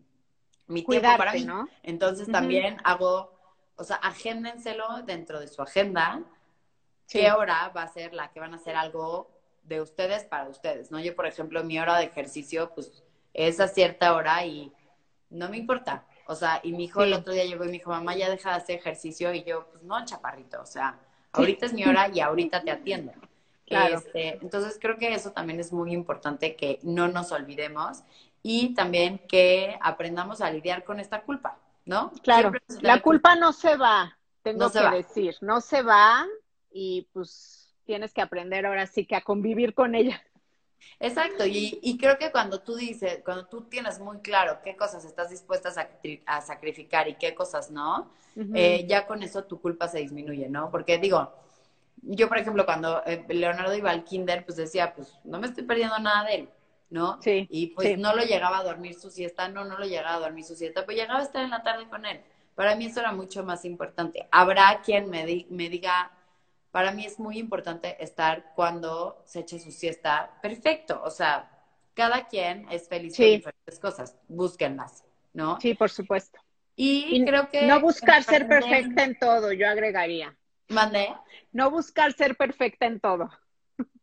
[0.68, 1.44] mi tiempo para mí.
[1.46, 1.68] ¿no?
[1.84, 3.34] Entonces también hago,
[3.76, 6.22] o sea, agéndenselo dentro de su agenda,
[7.06, 7.20] Sí.
[7.20, 9.32] qué hora va a ser la que van a hacer algo
[9.64, 11.00] de ustedes para ustedes, ¿no?
[11.00, 13.04] Yo, por ejemplo, mi hora de ejercicio, pues,
[13.34, 14.74] es a cierta hora y
[15.30, 16.06] no me importa.
[16.28, 18.52] O sea, y mi hijo el otro día llegó y me dijo, mamá, ya deja
[18.52, 19.34] de hacer ejercicio.
[19.34, 21.00] Y yo, pues no, chaparrito, o sea,
[21.32, 23.14] ahorita es mi hora y ahorita te atiendo.
[23.66, 23.98] Claro.
[23.98, 28.04] Este, entonces creo que eso también es muy importante que no nos olvidemos
[28.42, 32.12] y también que aprendamos a lidiar con esta culpa, ¿no?
[32.24, 34.92] Claro, la culpa no se va, tengo No se que va.
[34.92, 36.26] decir, no se va
[36.72, 40.22] y pues tienes que aprender ahora sí que a convivir con ella.
[41.00, 45.06] Exacto, y, y creo que cuando tú dices, cuando tú tienes muy claro qué cosas
[45.06, 48.12] estás dispuesta a, sacri- a sacrificar y qué cosas no,
[48.54, 50.72] eh, ya con eso tu culpa se disminuye, ¿no?
[50.72, 51.34] Porque digo,
[52.02, 55.64] yo por ejemplo cuando eh, Leonardo iba al kinder, pues decía, pues no me estoy
[55.66, 56.50] perdiendo nada de él,
[56.90, 57.20] ¿no?
[57.20, 57.98] Sí, Y pues sí.
[57.98, 60.86] no lo llegaba a dormir su siesta, no, no lo llegaba a dormir su siesta,
[60.86, 62.22] pues llegaba a estar en la tarde con él.
[62.56, 64.28] Para mí eso era mucho más importante.
[64.32, 66.12] Habrá quien me, di- me diga,
[66.78, 70.38] para mí es muy importante estar cuando se eche su siesta.
[70.44, 71.50] Perfecto, o sea,
[71.96, 75.60] cada quien es feliz con diferentes cosas, búsquenlas, ¿no?
[75.60, 76.40] Sí, por supuesto.
[76.76, 77.64] Y, Y creo que...
[77.64, 80.38] no buscar ser perfecta en todo, yo agregaría.
[80.68, 81.16] Mandé.
[81.52, 83.28] No buscar ser perfecta en todo.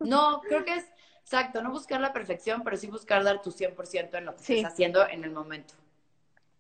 [0.01, 0.85] No, creo que es,
[1.21, 4.55] exacto, no buscar la perfección, pero sí buscar dar tu 100% en lo que Sí.
[4.57, 5.75] estés haciendo en el momento.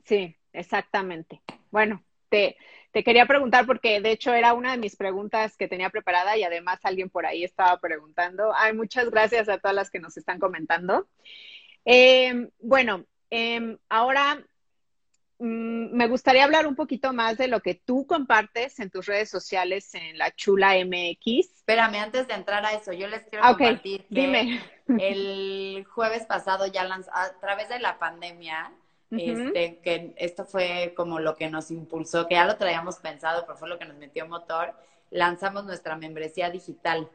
[0.04, 1.42] Sí, exactamente.
[1.72, 2.56] Bueno, te,
[2.90, 6.42] te quería preguntar porque de hecho era una de mis preguntas que tenía preparada y
[6.42, 8.52] además alguien por ahí estaba preguntando.
[8.56, 11.06] Ay, muchas gracias a todas las que nos están comentando.
[11.84, 14.42] Eh, bueno, eh, ahora
[15.38, 19.30] mm, me gustaría hablar un poquito más de lo que tú compartes en tus redes
[19.30, 21.56] sociales en la Chula MX.
[21.58, 24.60] Espérame, antes de entrar a eso, yo les quiero Ah, compartir que dime.
[24.88, 28.72] el jueves pasado ya lanz- a través de la pandemia,
[29.16, 33.56] Este, que esto fue como lo que nos impulsó, que ya lo traíamos pensado, pero
[33.58, 34.74] fue lo que nos metió motor,
[35.10, 37.10] lanzamos nuestra membresía digital,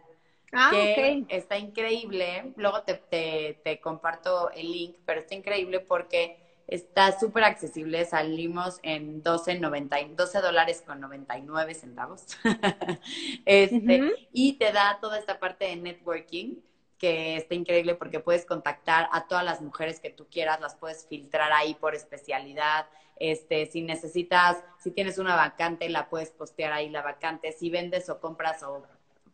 [0.53, 1.27] Ah, que ok.
[1.27, 2.53] está increíble.
[2.55, 6.35] Luego te, te, te comparto el link, pero está increíble porque
[6.67, 8.05] está súper accesible.
[8.05, 12.25] Salimos en 12, 90 y- 12 dólares con 99 centavos.
[13.45, 14.05] este.
[14.31, 16.55] Y te da toda esta parte de networking
[16.99, 21.07] que está increíble porque puedes contactar a todas las mujeres que tú quieras, las puedes
[21.07, 22.87] filtrar ahí por especialidad.
[23.15, 27.53] Este, si necesitas, si tienes una vacante, la puedes postear ahí la vacante.
[27.53, 28.85] Si vendes o compras o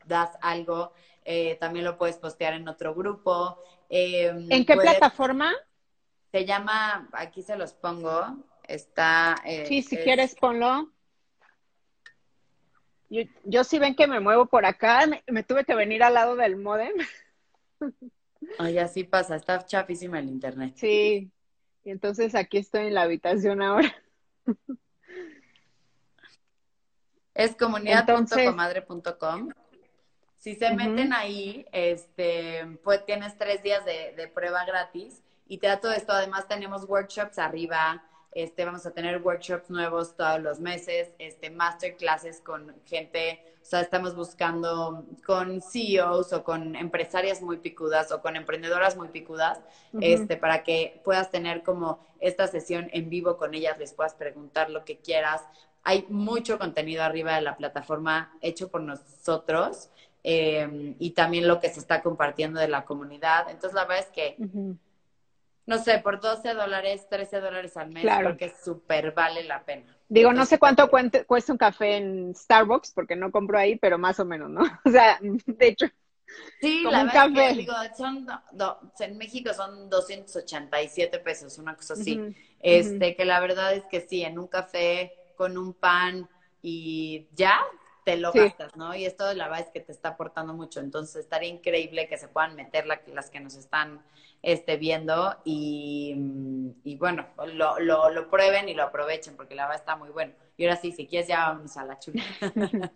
[0.05, 0.93] das algo,
[1.25, 3.59] eh, también lo puedes postear en otro grupo.
[3.89, 5.51] Eh, ¿En qué puedes- plataforma?
[6.31, 9.35] Se llama, aquí se los pongo, está...
[9.45, 10.91] eh, Sí, si es- quieres ponlo.
[13.09, 16.13] Yo, yo sí ven que me muevo por acá, me, me tuve que venir al
[16.15, 16.93] lado del modem.
[18.59, 20.73] Ay, así pasa, está chafísima el internet.
[20.75, 21.31] Sí,
[21.83, 23.93] y entonces aquí estoy en la habitación ahora.
[27.33, 29.49] Es comunidad.comadre.com.
[30.37, 35.67] Si se meten ahí, este, pues tienes tres días de, de prueba gratis y te
[35.67, 36.13] da todo esto.
[36.13, 38.03] Además tenemos workshops arriba,
[38.35, 43.79] este, vamos a tener workshops nuevos todos los meses, este, masterclasses con gente, o sea,
[43.79, 49.61] estamos buscando con CEOs o con empresarias muy picudas o con emprendedoras muy picudas,
[50.01, 54.69] este, para que puedas tener como esta sesión en vivo con ellas, les puedas preguntar
[54.69, 55.41] lo que quieras.
[55.83, 59.89] Hay mucho contenido arriba de la plataforma hecho por nosotros.
[60.27, 63.47] Eh, y también lo que se está compartiendo de la comunidad.
[63.47, 64.35] Entonces, la verdad es que
[65.65, 68.35] no sé, por 12 dólares, 13 dólares al mes, claro.
[68.35, 69.97] creo que súper vale la pena.
[70.07, 74.19] Digo, no sé cuánto cuesta un café en Starbucks, porque no compro ahí, pero más
[74.19, 74.61] o menos, ¿no?
[74.85, 75.87] O sea, de hecho.
[76.59, 77.49] Sí, la verdad café.
[77.49, 78.27] Que, digo, son,
[78.99, 82.19] en México son 287 pesos, una cosa así.
[82.61, 86.29] este, que la verdad es que sí, en un café con un pan
[86.61, 87.59] y ya,
[88.05, 88.95] te lo gastas, ¿no?
[88.95, 90.79] Y esto la verdad es que te está aportando mucho.
[90.79, 94.01] Entonces estaría increíble que se puedan meter las que nos están
[94.43, 96.15] este, viendo y,
[96.83, 100.33] y bueno, lo, lo, lo, prueben y lo aprovechen porque la verdad está muy bueno.
[100.55, 102.23] Y ahora sí, si quieres ya vamos a la chula.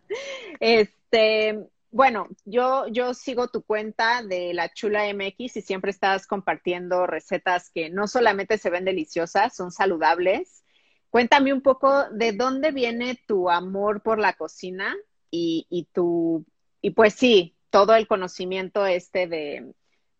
[0.59, 7.07] este, bueno, yo, yo sigo tu cuenta de la Chula MX y siempre estás compartiendo
[7.07, 10.63] recetas que no solamente se ven deliciosas, son saludables.
[11.09, 14.95] Cuéntame un poco de dónde viene tu amor por la cocina
[15.31, 16.45] y, y tu,
[16.81, 19.73] y pues sí, todo el conocimiento este de,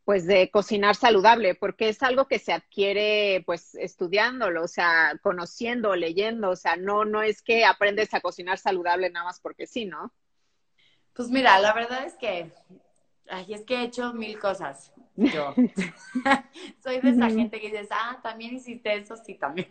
[0.10, 5.96] pues de cocinar saludable, porque es algo que se adquiere pues estudiándolo, o sea, conociendo,
[5.96, 9.86] leyendo, o sea, no, no es que aprendes a cocinar saludable nada más porque sí,
[9.86, 10.12] ¿no?
[11.14, 12.52] Pues mira, la verdad es que,
[13.30, 15.54] ay, es que he hecho mil cosas yo.
[16.84, 19.68] Soy de esa gente que dices, ah, también hiciste eso, sí, también.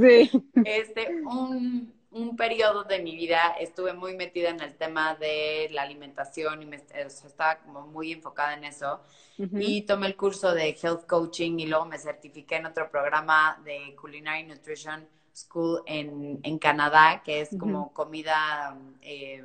[0.00, 0.30] sí.
[0.64, 5.82] Este, un, un periodo de mi vida estuve muy metida en el tema de la
[5.82, 9.00] alimentación y me, estaba como muy enfocada en eso.
[9.38, 13.94] Y tomé el curso de Health Coaching y luego me certifiqué en otro programa de
[13.94, 19.44] Culinary Nutrition School en, en Canadá, que es como comida, eh,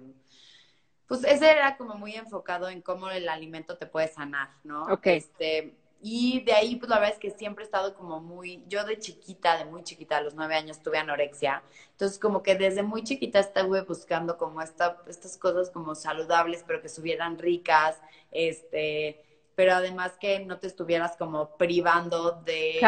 [1.13, 4.85] pues ese era como muy enfocado en cómo el alimento te puede sanar, ¿no?
[4.85, 5.05] Ok.
[5.05, 8.83] Este, y de ahí, pues la verdad es que siempre he estado como muy, yo
[8.83, 11.61] de chiquita, de muy chiquita, a los nueve años tuve anorexia.
[11.91, 16.81] Entonces, como que desde muy chiquita estuve buscando como esta, estas cosas como saludables, pero
[16.81, 19.23] que estuvieran ricas, este,
[19.53, 22.81] pero además que no te estuvieras como privando de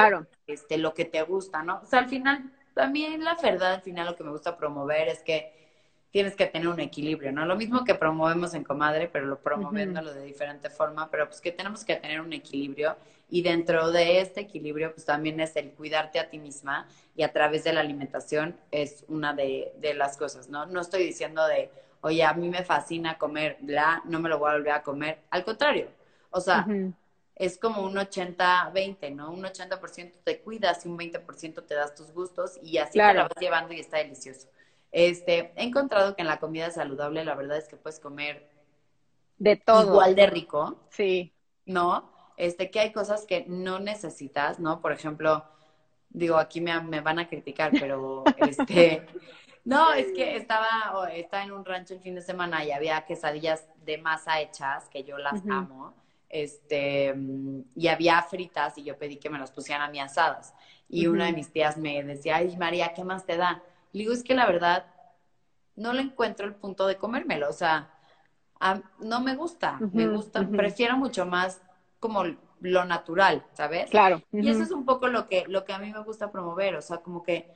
[0.47, 1.79] este, lo que te gusta, ¿no?
[1.83, 5.21] O sea, al final, también la verdad, al final lo que me gusta promover es
[5.21, 5.64] que
[6.15, 7.45] tienes que tener un equilibrio, ¿no?
[7.45, 11.51] Lo mismo que promovemos en Comadre, pero lo promoviéndolo de diferente forma, pero pues que
[11.51, 12.95] tenemos que tener un equilibrio
[13.29, 17.33] y dentro de este equilibrio pues también es el cuidarte a ti misma y a
[17.33, 20.65] través de la alimentación es una de, las cosas, ¿no?
[20.65, 24.51] No estoy diciendo de, oye, a mí me fascina comer, bla, no me lo voy
[24.51, 25.89] a volver a comer, al contrario,
[26.29, 26.65] o sea...
[27.37, 29.29] Es como un 80-20, ¿no?
[29.29, 33.23] Un 80% te cuidas y un 20% te das tus gustos y así te la
[33.23, 34.47] vas llevando y está delicioso.
[34.95, 38.49] Este, he encontrado que en la comida saludable la verdad es que puedes comer
[39.37, 39.91] de todo.
[39.91, 40.87] Igual de rico.
[40.89, 41.33] Sí.
[41.65, 42.09] ¿No?
[42.37, 44.79] Este, que hay cosas que no necesitas, ¿no?
[44.79, 45.43] Por ejemplo,
[46.09, 49.05] digo, aquí me, me van a criticar, pero este,
[49.65, 53.67] no, es que estaba, estaba en un rancho el fin de semana y había quesadillas
[53.83, 55.93] de masa hechas, que yo las amo,
[56.29, 57.13] este,
[57.75, 60.53] y había fritas y yo pedí que me las pusieran a mí asadas.
[60.87, 63.61] Y una de mis tías me decía, ay María, ¿qué más te da?
[63.95, 64.85] Le digo, es que la verdad
[65.77, 67.93] no le encuentro el punto de comérmelo, o sea,
[68.99, 71.61] no me gusta, me gusta, prefiero mucho más
[72.01, 72.25] como
[72.59, 73.89] lo natural, ¿sabes?
[73.89, 74.21] Claro.
[74.33, 76.81] Y eso es un poco lo que, lo que a mí me gusta promover, o
[76.81, 77.53] sea, como que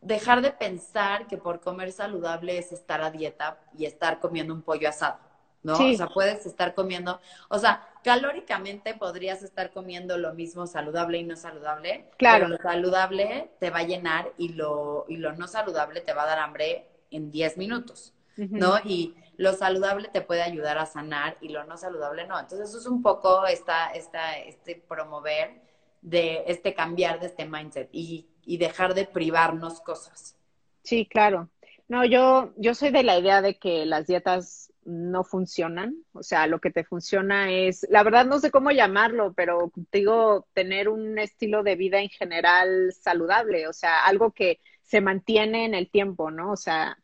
[0.00, 4.62] dejar de pensar que por comer saludable es estar a dieta y estar comiendo un
[4.62, 5.18] pollo asado.
[5.64, 5.72] ¿No?
[5.72, 11.24] O sea, puedes estar comiendo, o sea, calóricamente podrías estar comiendo lo mismo saludable y
[11.24, 12.44] no saludable, claro.
[12.44, 16.24] pero lo saludable te va a llenar y lo, y lo no saludable te va
[16.24, 18.78] a dar hambre en 10 minutos, ¿no?
[18.84, 22.38] Y lo saludable te puede ayudar a sanar y lo no saludable no.
[22.38, 25.62] Entonces eso es un poco esta, esta, este promover
[26.02, 30.36] de este cambiar de este mindset y, y dejar de privarnos cosas.
[30.82, 31.48] Sí, claro.
[31.88, 35.96] No, yo, yo soy de la idea de que las dietas no funcionan.
[36.12, 40.46] O sea, lo que te funciona es, la verdad no sé cómo llamarlo, pero digo,
[40.52, 45.74] tener un estilo de vida en general saludable, o sea, algo que se mantiene en
[45.74, 46.52] el tiempo, ¿no?
[46.52, 46.98] O sea,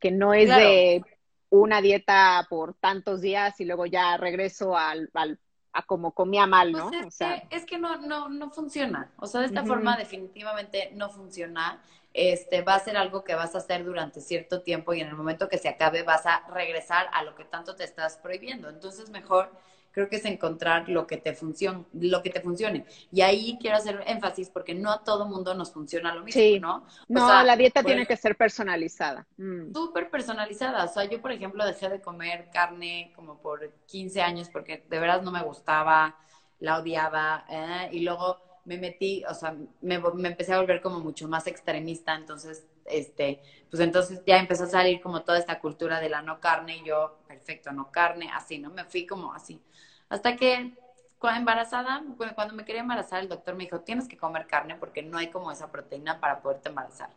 [0.00, 1.02] que no es de
[1.50, 5.38] una dieta por tantos días y luego ya regreso al, al
[5.72, 6.88] a como comía mal, ¿no?
[6.88, 9.12] Pues es, o sea, que, es que no, no, no funciona.
[9.16, 11.82] O sea, de esta forma definitivamente no funciona
[12.18, 15.14] este, va a ser algo que vas a hacer durante cierto tiempo y en el
[15.14, 18.68] momento que se acabe vas a regresar a lo que tanto te estás prohibiendo.
[18.68, 19.50] Entonces, mejor
[19.92, 22.86] creo que es encontrar lo que te funcione, lo que te funcione.
[23.10, 26.86] Y ahí quiero hacer énfasis porque no a todo mundo nos funciona lo mismo, ¿no?
[27.08, 29.26] no, la dieta tiene que ser personalizada.
[29.36, 29.72] Mm.
[29.72, 30.84] Súper personalizada.
[30.84, 35.00] O sea, yo, por ejemplo, dejé de comer carne como por 15 años porque de
[35.00, 36.16] verdad no me gustaba,
[36.60, 37.88] la odiaba, ¿eh?
[37.92, 42.14] y luego me metí, o sea, me, me empecé a volver como mucho más extremista,
[42.14, 43.40] entonces este,
[43.70, 46.84] pues entonces ya empezó a salir como toda esta cultura de la no carne y
[46.84, 48.70] yo, perfecto, no carne, así, ¿no?
[48.70, 49.60] Me fui como así.
[50.08, 50.72] Hasta que
[51.18, 52.02] cuando embarazada,
[52.34, 55.28] cuando me quería embarazar, el doctor me dijo, tienes que comer carne porque no hay
[55.28, 57.10] como esa proteína para poderte embarazar.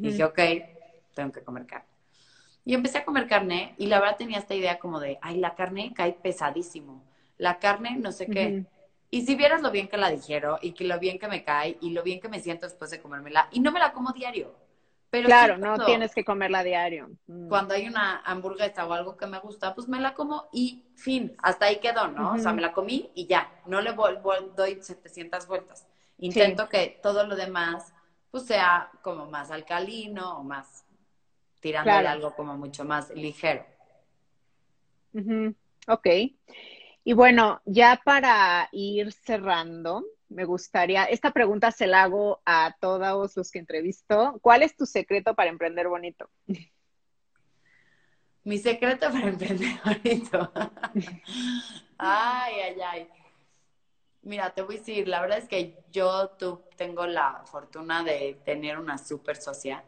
[0.00, 0.38] Y dije, ok,
[1.14, 1.88] tengo que comer carne.
[2.64, 5.54] Y empecé a comer carne y la verdad tenía esta idea como de, ay, la
[5.54, 7.02] carne cae pesadísimo.
[7.38, 8.64] La carne, no sé qué.
[9.10, 11.78] Y si vieras lo bien que la digiero y que lo bien que me cae
[11.80, 14.54] y lo bien que me siento después de comérmela, y no me la como diario
[15.10, 17.10] claro, no tienes que comerla diario.
[17.26, 17.48] Mm.
[17.48, 21.34] Cuando hay una hamburguesa o algo que me gusta, pues me la como y fin,
[21.42, 22.32] hasta ahí quedó, ¿no?
[22.32, 25.86] O sea, me la comí y ya, no le doy 700 vueltas.
[26.18, 27.92] Intento que todo lo demás,
[28.30, 30.84] pues sea como más alcalino o más
[31.60, 33.64] tirándole algo como mucho más ligero.
[35.86, 36.06] Ok.
[37.04, 43.36] Y bueno, ya para ir cerrando, me gustaría, esta pregunta se la hago a todos
[43.36, 44.38] los que entrevisto.
[44.42, 46.28] ¿Cuál es tu secreto para emprender bonito?
[48.44, 50.52] Mi secreto para emprender bonito.
[51.98, 53.08] ay, ay, ay.
[54.22, 58.40] Mira, te voy a decir, la verdad es que yo tú, tengo la fortuna de
[58.44, 59.84] tener una súper socia.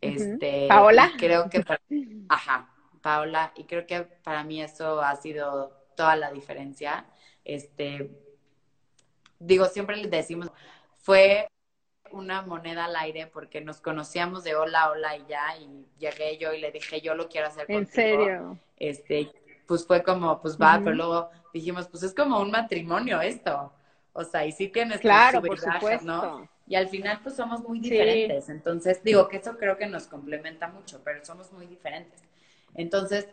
[0.00, 1.12] Este, Paola.
[1.18, 1.64] Creo que,
[2.28, 2.70] ajá,
[3.02, 7.06] Paola, y creo que para mí eso ha sido toda la diferencia.
[7.44, 8.10] Este,
[9.38, 10.50] digo, siempre les decimos,
[10.98, 11.48] fue
[12.12, 16.52] una moneda al aire porque nos conocíamos de hola, hola y ya, y llegué yo
[16.52, 17.80] y le dije, yo lo quiero hacer contigo.
[17.80, 18.58] ¿En serio?
[18.76, 19.32] Este,
[19.66, 23.72] pues fue como, pues va, pero luego dijimos, pues es como un matrimonio esto.
[24.12, 26.06] O sea, y sí tienes claro, por supuesto.
[26.06, 26.48] ¿no?
[26.66, 28.48] Y al final, pues somos muy diferentes.
[28.48, 32.22] Entonces, digo que eso creo que nos complementa mucho, pero somos muy diferentes.
[32.74, 33.28] Entonces,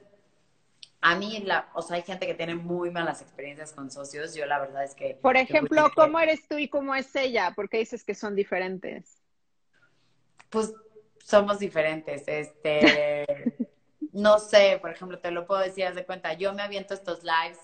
[1.06, 4.34] a mí, la, o sea, hay gente que tiene muy malas experiencias con socios.
[4.34, 5.20] Yo la verdad es que...
[5.22, 7.52] Por ejemplo, ¿cómo eres tú y cómo es ella?
[7.54, 9.22] ¿Por qué dices que son diferentes?
[10.50, 10.74] Pues
[11.22, 12.24] somos diferentes.
[12.26, 13.26] Este,
[14.14, 17.22] no sé, por ejemplo, te lo puedo decir, haz de cuenta, yo me aviento estos
[17.22, 17.60] lives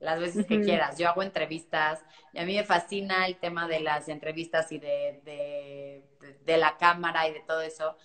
[0.00, 0.98] las veces que quieras.
[0.98, 5.20] Yo hago entrevistas y a mí me fascina el tema de las entrevistas y de,
[5.24, 6.04] de,
[6.44, 7.96] de la cámara y de todo eso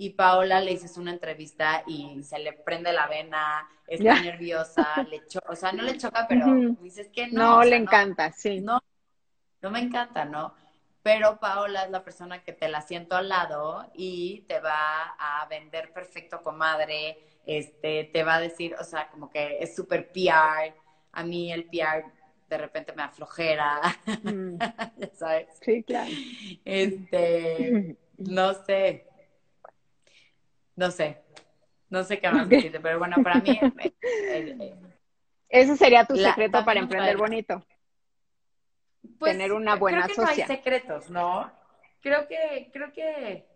[0.00, 5.20] y Paola le dices una entrevista y se le prende la vena, está nerviosa, le
[5.46, 6.46] o sea, no le choca, pero
[6.80, 7.56] dices que no.
[7.56, 8.62] No le encanta, sí.
[8.62, 8.82] No,
[9.60, 10.54] no me encanta, ¿no?
[11.02, 15.46] Pero Paola es la persona que te la siento al lado y te va a
[15.50, 20.74] vender perfecto comadre, este, te va a decir, o sea, como que es súper PR.
[21.12, 22.10] A mí el PR
[22.48, 23.82] de repente me aflojera,
[25.12, 25.48] ¿sabes?
[25.60, 26.10] Sí, claro.
[26.64, 29.09] Este, no sé,
[30.76, 31.22] no sé,
[31.88, 33.58] no sé qué más decirte, pero bueno, para mí...
[33.82, 34.74] Eh, eh, eh,
[35.48, 37.64] Ese sería tu secreto para emprender bonito.
[39.18, 41.50] Pues, Tener una buena creo que No hay secretos, ¿no?
[42.00, 43.46] Creo que, creo que...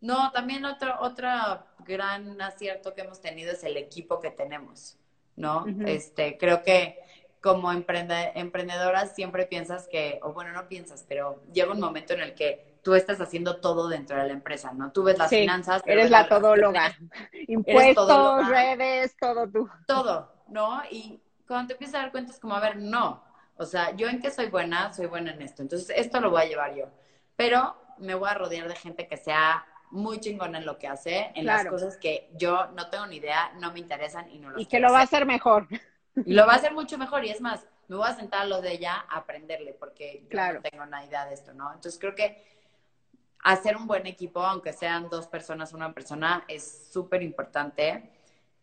[0.00, 1.28] No, también otro, otro
[1.80, 4.98] gran acierto que hemos tenido es el equipo que tenemos,
[5.36, 5.66] ¿no?
[5.86, 6.98] Este, creo que
[7.40, 12.20] como emprende, emprendedoras siempre piensas que, o bueno, no piensas, pero llega un momento en
[12.20, 14.90] el que tú estás haciendo todo dentro de la empresa, ¿no?
[14.92, 15.82] Tú ves las finanzas.
[15.84, 16.96] Eres la todóloga.
[17.48, 19.68] Impuestos, redes, todo tú.
[19.86, 20.82] Todo, ¿no?
[20.90, 23.22] Y cuando te empiezas a dar cuenta es como, a ver, no.
[23.56, 25.62] O sea, yo en qué soy buena, soy buena en esto.
[25.62, 26.86] Entonces, esto lo voy a llevar yo.
[27.36, 31.32] Pero me voy a rodear de gente que sea muy chingona en lo que hace,
[31.34, 34.60] en las cosas que yo no tengo ni idea, no me interesan y no lo
[34.60, 35.66] Y que lo va a hacer mejor.
[36.24, 37.24] Y lo va a hacer mucho mejor.
[37.24, 40.52] Y es más, me voy a sentar a lo de ella a aprenderle, porque yo
[40.52, 41.72] no tengo nada idea de esto, ¿no?
[41.72, 42.59] Entonces creo que
[43.42, 48.10] hacer un buen equipo, aunque sean dos personas, una persona, es súper importante.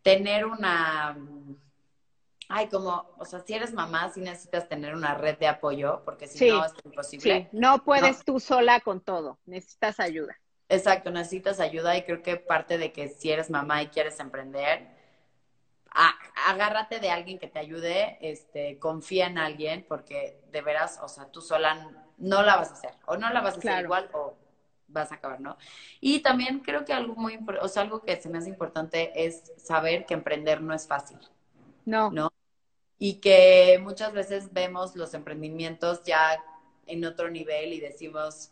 [0.02, 1.18] Tener una,
[2.50, 6.28] ay, como, o sea, si eres mamá, sí necesitas tener una red de apoyo, porque
[6.28, 7.50] si no es imposible.
[7.52, 7.58] Sí.
[7.58, 10.38] No puedes tú sola con todo, necesitas ayuda.
[10.70, 14.96] Exacto, necesitas ayuda y creo que parte de que si eres mamá y quieres emprender,
[16.46, 21.32] agárrate de alguien que te ayude, este, confía en alguien, porque de veras, o sea,
[21.32, 24.36] tú sola no la vas a hacer, o no la vas a hacer igual, o
[24.88, 25.58] vas a acabar, ¿no?
[26.00, 29.52] Y también creo que algo muy, o sea, algo que se me hace importante es
[29.58, 31.18] saber que emprender no es fácil.
[31.86, 32.12] No.
[32.12, 32.34] ¿No?
[33.00, 36.44] Y que muchas veces vemos los emprendimientos ya
[36.88, 38.52] en otro nivel y decimos,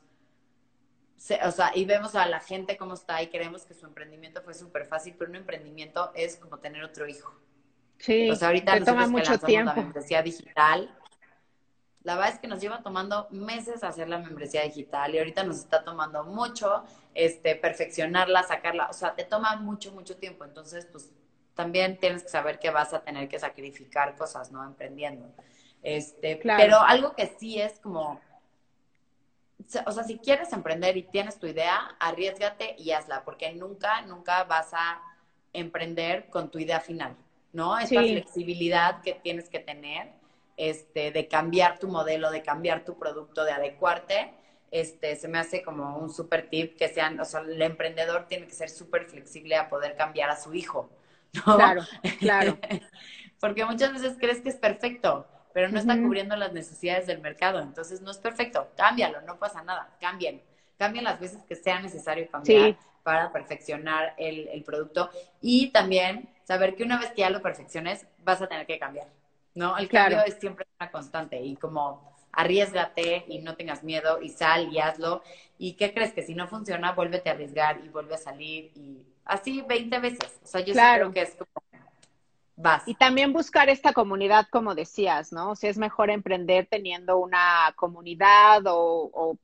[1.44, 4.54] o sea, y vemos a la gente cómo está y creemos que su emprendimiento fue
[4.54, 7.34] súper fácil, pero un emprendimiento es como tener otro hijo.
[7.98, 9.72] Sí, o sea, ahorita te toma mucho tiempo.
[9.74, 10.94] la membresía digital,
[12.06, 15.58] la verdad es que nos lleva tomando meses hacer la membresía digital y ahorita nos
[15.58, 16.84] está tomando mucho
[17.16, 20.46] este, perfeccionarla, sacarla, o sea, te toma mucho, mucho tiempo.
[20.46, 21.12] Entonces, pues
[21.56, 24.64] también tienes que saber que vas a tener que sacrificar cosas, ¿no?
[24.64, 25.34] Emprendiendo.
[25.82, 28.22] Este, Pero algo que sí es como,
[29.88, 34.44] o sea, si quieres emprender y tienes tu idea, arriesgate y hazla, porque nunca, nunca
[34.44, 35.02] vas a
[35.54, 37.16] emprender con tu idea final,
[37.52, 37.80] ¿no?
[37.80, 40.14] Esta flexibilidad que tienes que tener,
[40.58, 44.34] este, de cambiar tu modelo, de cambiar tu producto, de adecuarte,
[44.72, 48.48] este, se me hace como un super tip que sean, o sea, el emprendedor tiene
[48.48, 50.90] que ser súper flexible a poder cambiar a su hijo,
[51.34, 51.56] ¿no?
[51.56, 51.84] Claro,
[52.20, 52.58] claro.
[53.40, 57.60] Porque muchas veces crees que es perfecto, pero no está cubriendo las necesidades del mercado,
[57.60, 60.42] entonces no es perfecto, cámbialo, no pasa nada, cambien,
[60.78, 66.76] cambien las veces que sea necesario cambiar para perfeccionar el, el producto y también saber
[66.76, 69.08] que una vez que ya lo perfecciones, vas a tener que cambiar,
[69.56, 69.78] ¿no?
[69.78, 74.72] El cambio es siempre una constante y como arriesgate y no tengas miedo y sal
[74.72, 75.24] y hazlo.
[75.58, 76.14] ¿Y qué crees?
[76.14, 80.40] Que si no funciona, vuélvete a arriesgar y vuelve a salir y así 20 veces.
[80.44, 81.50] O sea, yo creo que es como
[82.58, 82.84] vas.
[82.88, 85.52] Y también buscar esta comunidad, como decías, ¿no?
[85.52, 89.38] O sea, es mejor emprender teniendo una comunidad o, o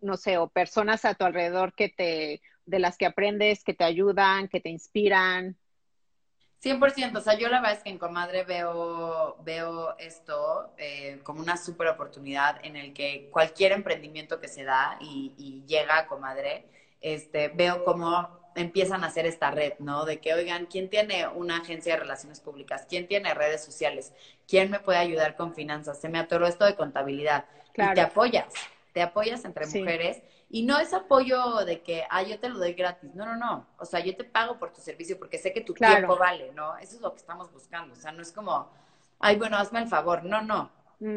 [0.00, 3.84] no sé, o personas a tu alrededor que te, de las que aprendes, que te
[3.84, 5.56] ayudan, que te inspiran.
[6.62, 11.40] 100%, o sea, yo la verdad es que en Comadre veo, veo esto eh, como
[11.40, 16.64] una súper oportunidad en el que cualquier emprendimiento que se da y, llega a Comadre,
[17.00, 20.06] este, veo cómo empiezan a hacer esta red, ¿no?
[20.06, 22.86] De que, oigan, ¿quién tiene una agencia de relaciones públicas?
[22.88, 24.12] ¿Quién tiene redes sociales?
[24.48, 26.00] ¿Quién me puede ayudar con finanzas?
[26.00, 27.44] Se me atoró esto de contabilidad.
[27.74, 28.52] Y te apoyas,
[28.94, 32.74] te apoyas entre mujeres y no es apoyo de que, ah, yo te lo doy
[32.74, 33.14] gratis.
[33.14, 33.66] No, no, no.
[33.78, 36.76] O sea, yo te pago por tu servicio porque sé que tu tiempo vale, ¿no?
[36.78, 37.94] Eso es lo que estamos buscando.
[37.94, 38.70] O sea, no es como,
[39.18, 40.24] ay, bueno, hazme el favor.
[40.24, 40.70] No, no.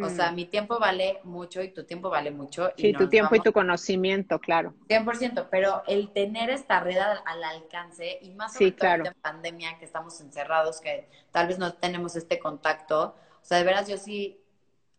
[0.03, 0.35] O sea, mm.
[0.35, 2.69] mi tiempo vale mucho y tu tiempo vale mucho.
[2.75, 4.73] Y sí, tu tiempo y tu conocimiento, claro.
[4.89, 9.85] 100%, pero el tener esta red al, alcance y más sobre todo en pandemia que
[9.85, 13.15] estamos encerrados, que tal vez no tenemos este contacto.
[13.41, 14.41] O sea, de veras yo sí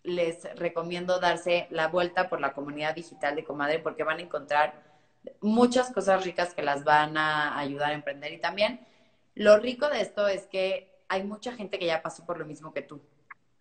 [0.03, 4.83] les recomiendo darse la vuelta por la comunidad digital de Comadre porque van a encontrar
[5.41, 8.33] muchas cosas ricas que las van a ayudar a emprender.
[8.33, 8.87] Y también
[9.35, 12.73] lo rico de esto es que hay mucha gente que ya pasó por lo mismo
[12.73, 13.03] que tú.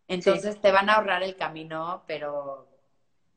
[0.07, 2.67] Entonces te van a ahorrar el camino, pero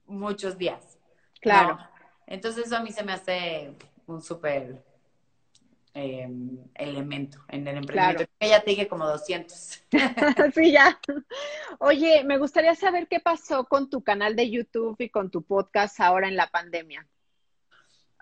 [0.06, 0.98] muchos días.
[1.40, 1.78] Claro.
[2.26, 3.74] Entonces eso a mí se me hace
[4.06, 4.82] un súper
[5.94, 8.24] Em, elemento en el emprendimiento.
[8.38, 8.64] Claro.
[8.64, 9.84] Te dije como 200.
[10.54, 10.98] sí, ya.
[11.80, 16.00] Oye, me gustaría saber qué pasó con tu canal de YouTube y con tu podcast
[16.00, 17.06] ahora en la pandemia.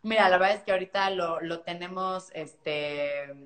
[0.03, 3.37] Mira, la verdad es que ahorita lo, lo tenemos, este,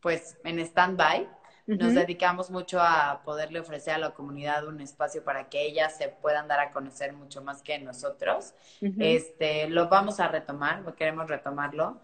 [0.00, 1.28] pues, en stand-by.
[1.66, 6.08] Nos dedicamos mucho a poderle ofrecer a la comunidad un espacio para que ellas se
[6.08, 8.54] puedan dar a conocer mucho más que nosotros.
[8.80, 12.00] Este, lo vamos a retomar, queremos retomarlo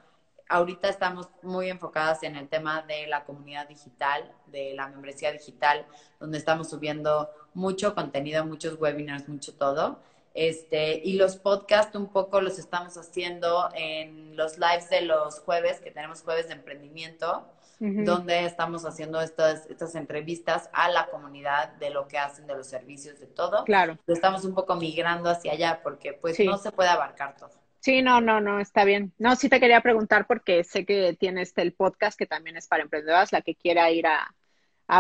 [0.49, 5.87] ahorita estamos muy enfocadas en el tema de la comunidad digital, de la membresía digital,
[6.19, 10.01] donde estamos subiendo mucho contenido, muchos webinars, mucho todo.
[10.35, 15.81] Este, y los podcasts un poco los estamos haciendo en los lives de los jueves,
[15.81, 17.47] que tenemos jueves de emprendimiento,
[17.81, 22.67] donde estamos haciendo estas, estas entrevistas a la comunidad de lo que hacen, de los
[22.67, 23.63] servicios, de todo.
[23.65, 23.97] Claro.
[24.09, 27.53] Estamos un poco migrando hacia allá porque pues no se puede abarcar todo.
[27.81, 29.13] Sí, no, no, no, está bien.
[29.19, 32.83] No, sí te quería preguntar porque sé que tienes el podcast que también es para
[32.83, 34.35] emprendedoras, la que quiera ir a,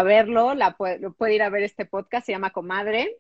[0.05, 3.17] verlo, la puede, puede, ir a ver este podcast, se llama Comadre.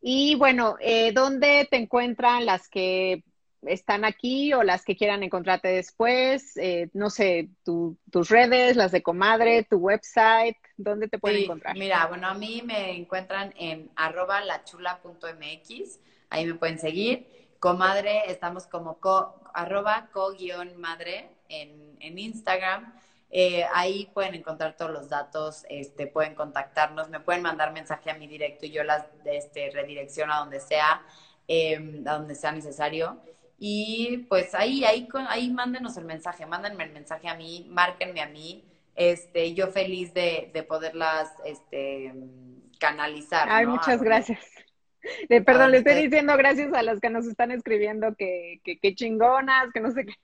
[0.00, 3.22] Y bueno, eh, ¿dónde te encuentran las que
[3.62, 6.56] están aquí o las que quieran encontrarte después?
[6.56, 11.76] Eh, no sé, tus redes, las de Comadre, tu website, ¿dónde te pueden encontrar?
[11.76, 17.47] Mira, bueno, a mí me encuentran en arroba lachula.mx, ahí me pueden seguir.
[17.58, 22.94] Comadre, estamos como co, arroba co-madre en, en Instagram.
[23.30, 28.14] Eh, ahí pueden encontrar todos los datos, este, pueden contactarnos, me pueden mandar mensaje a
[28.14, 31.02] mi directo y yo las este, redirecciono a donde sea,
[31.46, 33.20] em, a donde sea necesario.
[33.58, 38.28] Y pues ahí, ahí, ahí mándenos el mensaje, mándenme el mensaje a mí, márquenme a
[38.28, 38.64] mí.
[38.94, 42.14] Este, yo feliz de, de poderlas este,
[42.78, 43.48] canalizar.
[43.50, 44.57] Ay, muchas gracias
[45.44, 49.80] perdón, le estoy diciendo gracias a las que nos están escribiendo que, que, chingonas, que
[49.80, 50.14] no sé qué.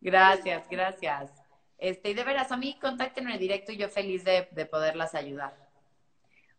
[0.00, 1.32] Gracias, gracias.
[1.78, 5.54] Este, y de veras, a mí contáctenme en directo y yo feliz de, poderlas ayudar.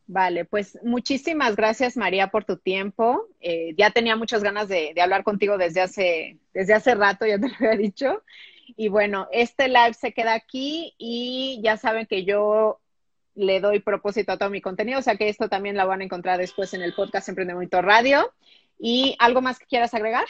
[0.05, 3.27] Vale, pues muchísimas gracias María por tu tiempo.
[3.39, 7.39] Eh, ya tenía muchas ganas de, de, hablar contigo desde hace, desde hace rato, ya
[7.39, 8.23] te lo había dicho.
[8.75, 12.79] Y bueno, este live se queda aquí y ya saben que yo
[13.37, 16.03] le doy propósito a todo mi contenido, o sea que esto también lo van a
[16.03, 18.33] encontrar después en el podcast Emprendimiento Radio.
[18.79, 20.25] ¿Y algo más que quieras agregar?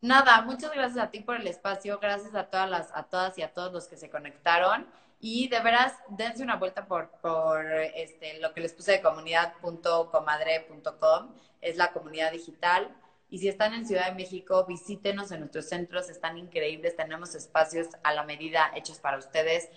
[0.00, 3.42] Nada, muchas gracias a ti por el espacio, gracias a todas las, a todas y
[3.42, 4.88] a todos los que se conectaron.
[5.20, 11.34] Y de veras, dense una vuelta por, por este, lo que les puse de comunidad.comadre.com,
[11.60, 12.88] es la comunidad digital.
[13.30, 17.88] Y si están en Ciudad de México, visítenos en nuestros centros, están increíbles, tenemos espacios
[18.02, 19.70] a la medida hechos para ustedes.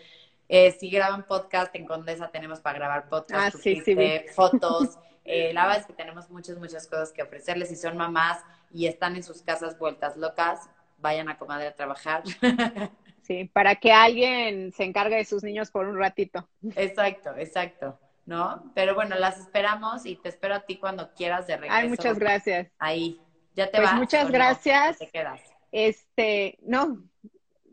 [0.48, 4.98] Eh, si graban podcast en Condesa, tenemos para grabar podcast, ah, fotos.
[5.28, 7.70] Eh, la verdad es que tenemos muchas, muchas cosas que ofrecerles.
[7.70, 10.70] Si son mamás y están en sus casas vueltas locas,
[11.00, 12.22] vayan a Comadre a trabajar.
[13.26, 16.48] Sí, para que alguien se encargue de sus niños por un ratito.
[16.76, 18.00] Exacto, exacto.
[18.28, 18.72] ¿No?
[18.76, 21.76] Pero bueno, las esperamos y te espero a ti cuando quieras de regreso.
[21.76, 22.68] Ay, muchas gracias.
[22.78, 23.20] Ahí.
[23.56, 23.96] Ya te pues vas.
[23.96, 25.00] Muchas gracias.
[25.00, 25.42] te quedas.
[25.72, 27.04] Este, no,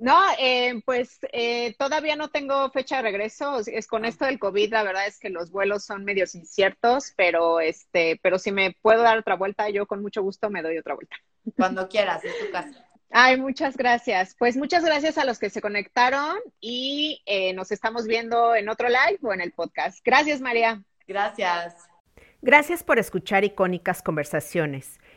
[0.02, 3.60] no, eh, pues eh, todavía no tengo fecha de regreso.
[3.64, 4.08] Es con ah.
[4.08, 8.40] esto del COVID, la verdad es que los vuelos son medios inciertos, pero este, pero
[8.40, 11.14] si me puedo dar otra vuelta, yo con mucho gusto me doy otra vuelta.
[11.56, 12.84] Cuando quieras, es tu casa.
[13.12, 14.34] Ay, muchas gracias.
[14.36, 18.88] Pues muchas gracias a los que se conectaron y eh, nos estamos viendo en otro
[18.88, 20.00] live o en el podcast.
[20.04, 20.82] Gracias, María.
[21.06, 21.76] Gracias.
[22.40, 24.98] Gracias por escuchar Icónicas Conversaciones,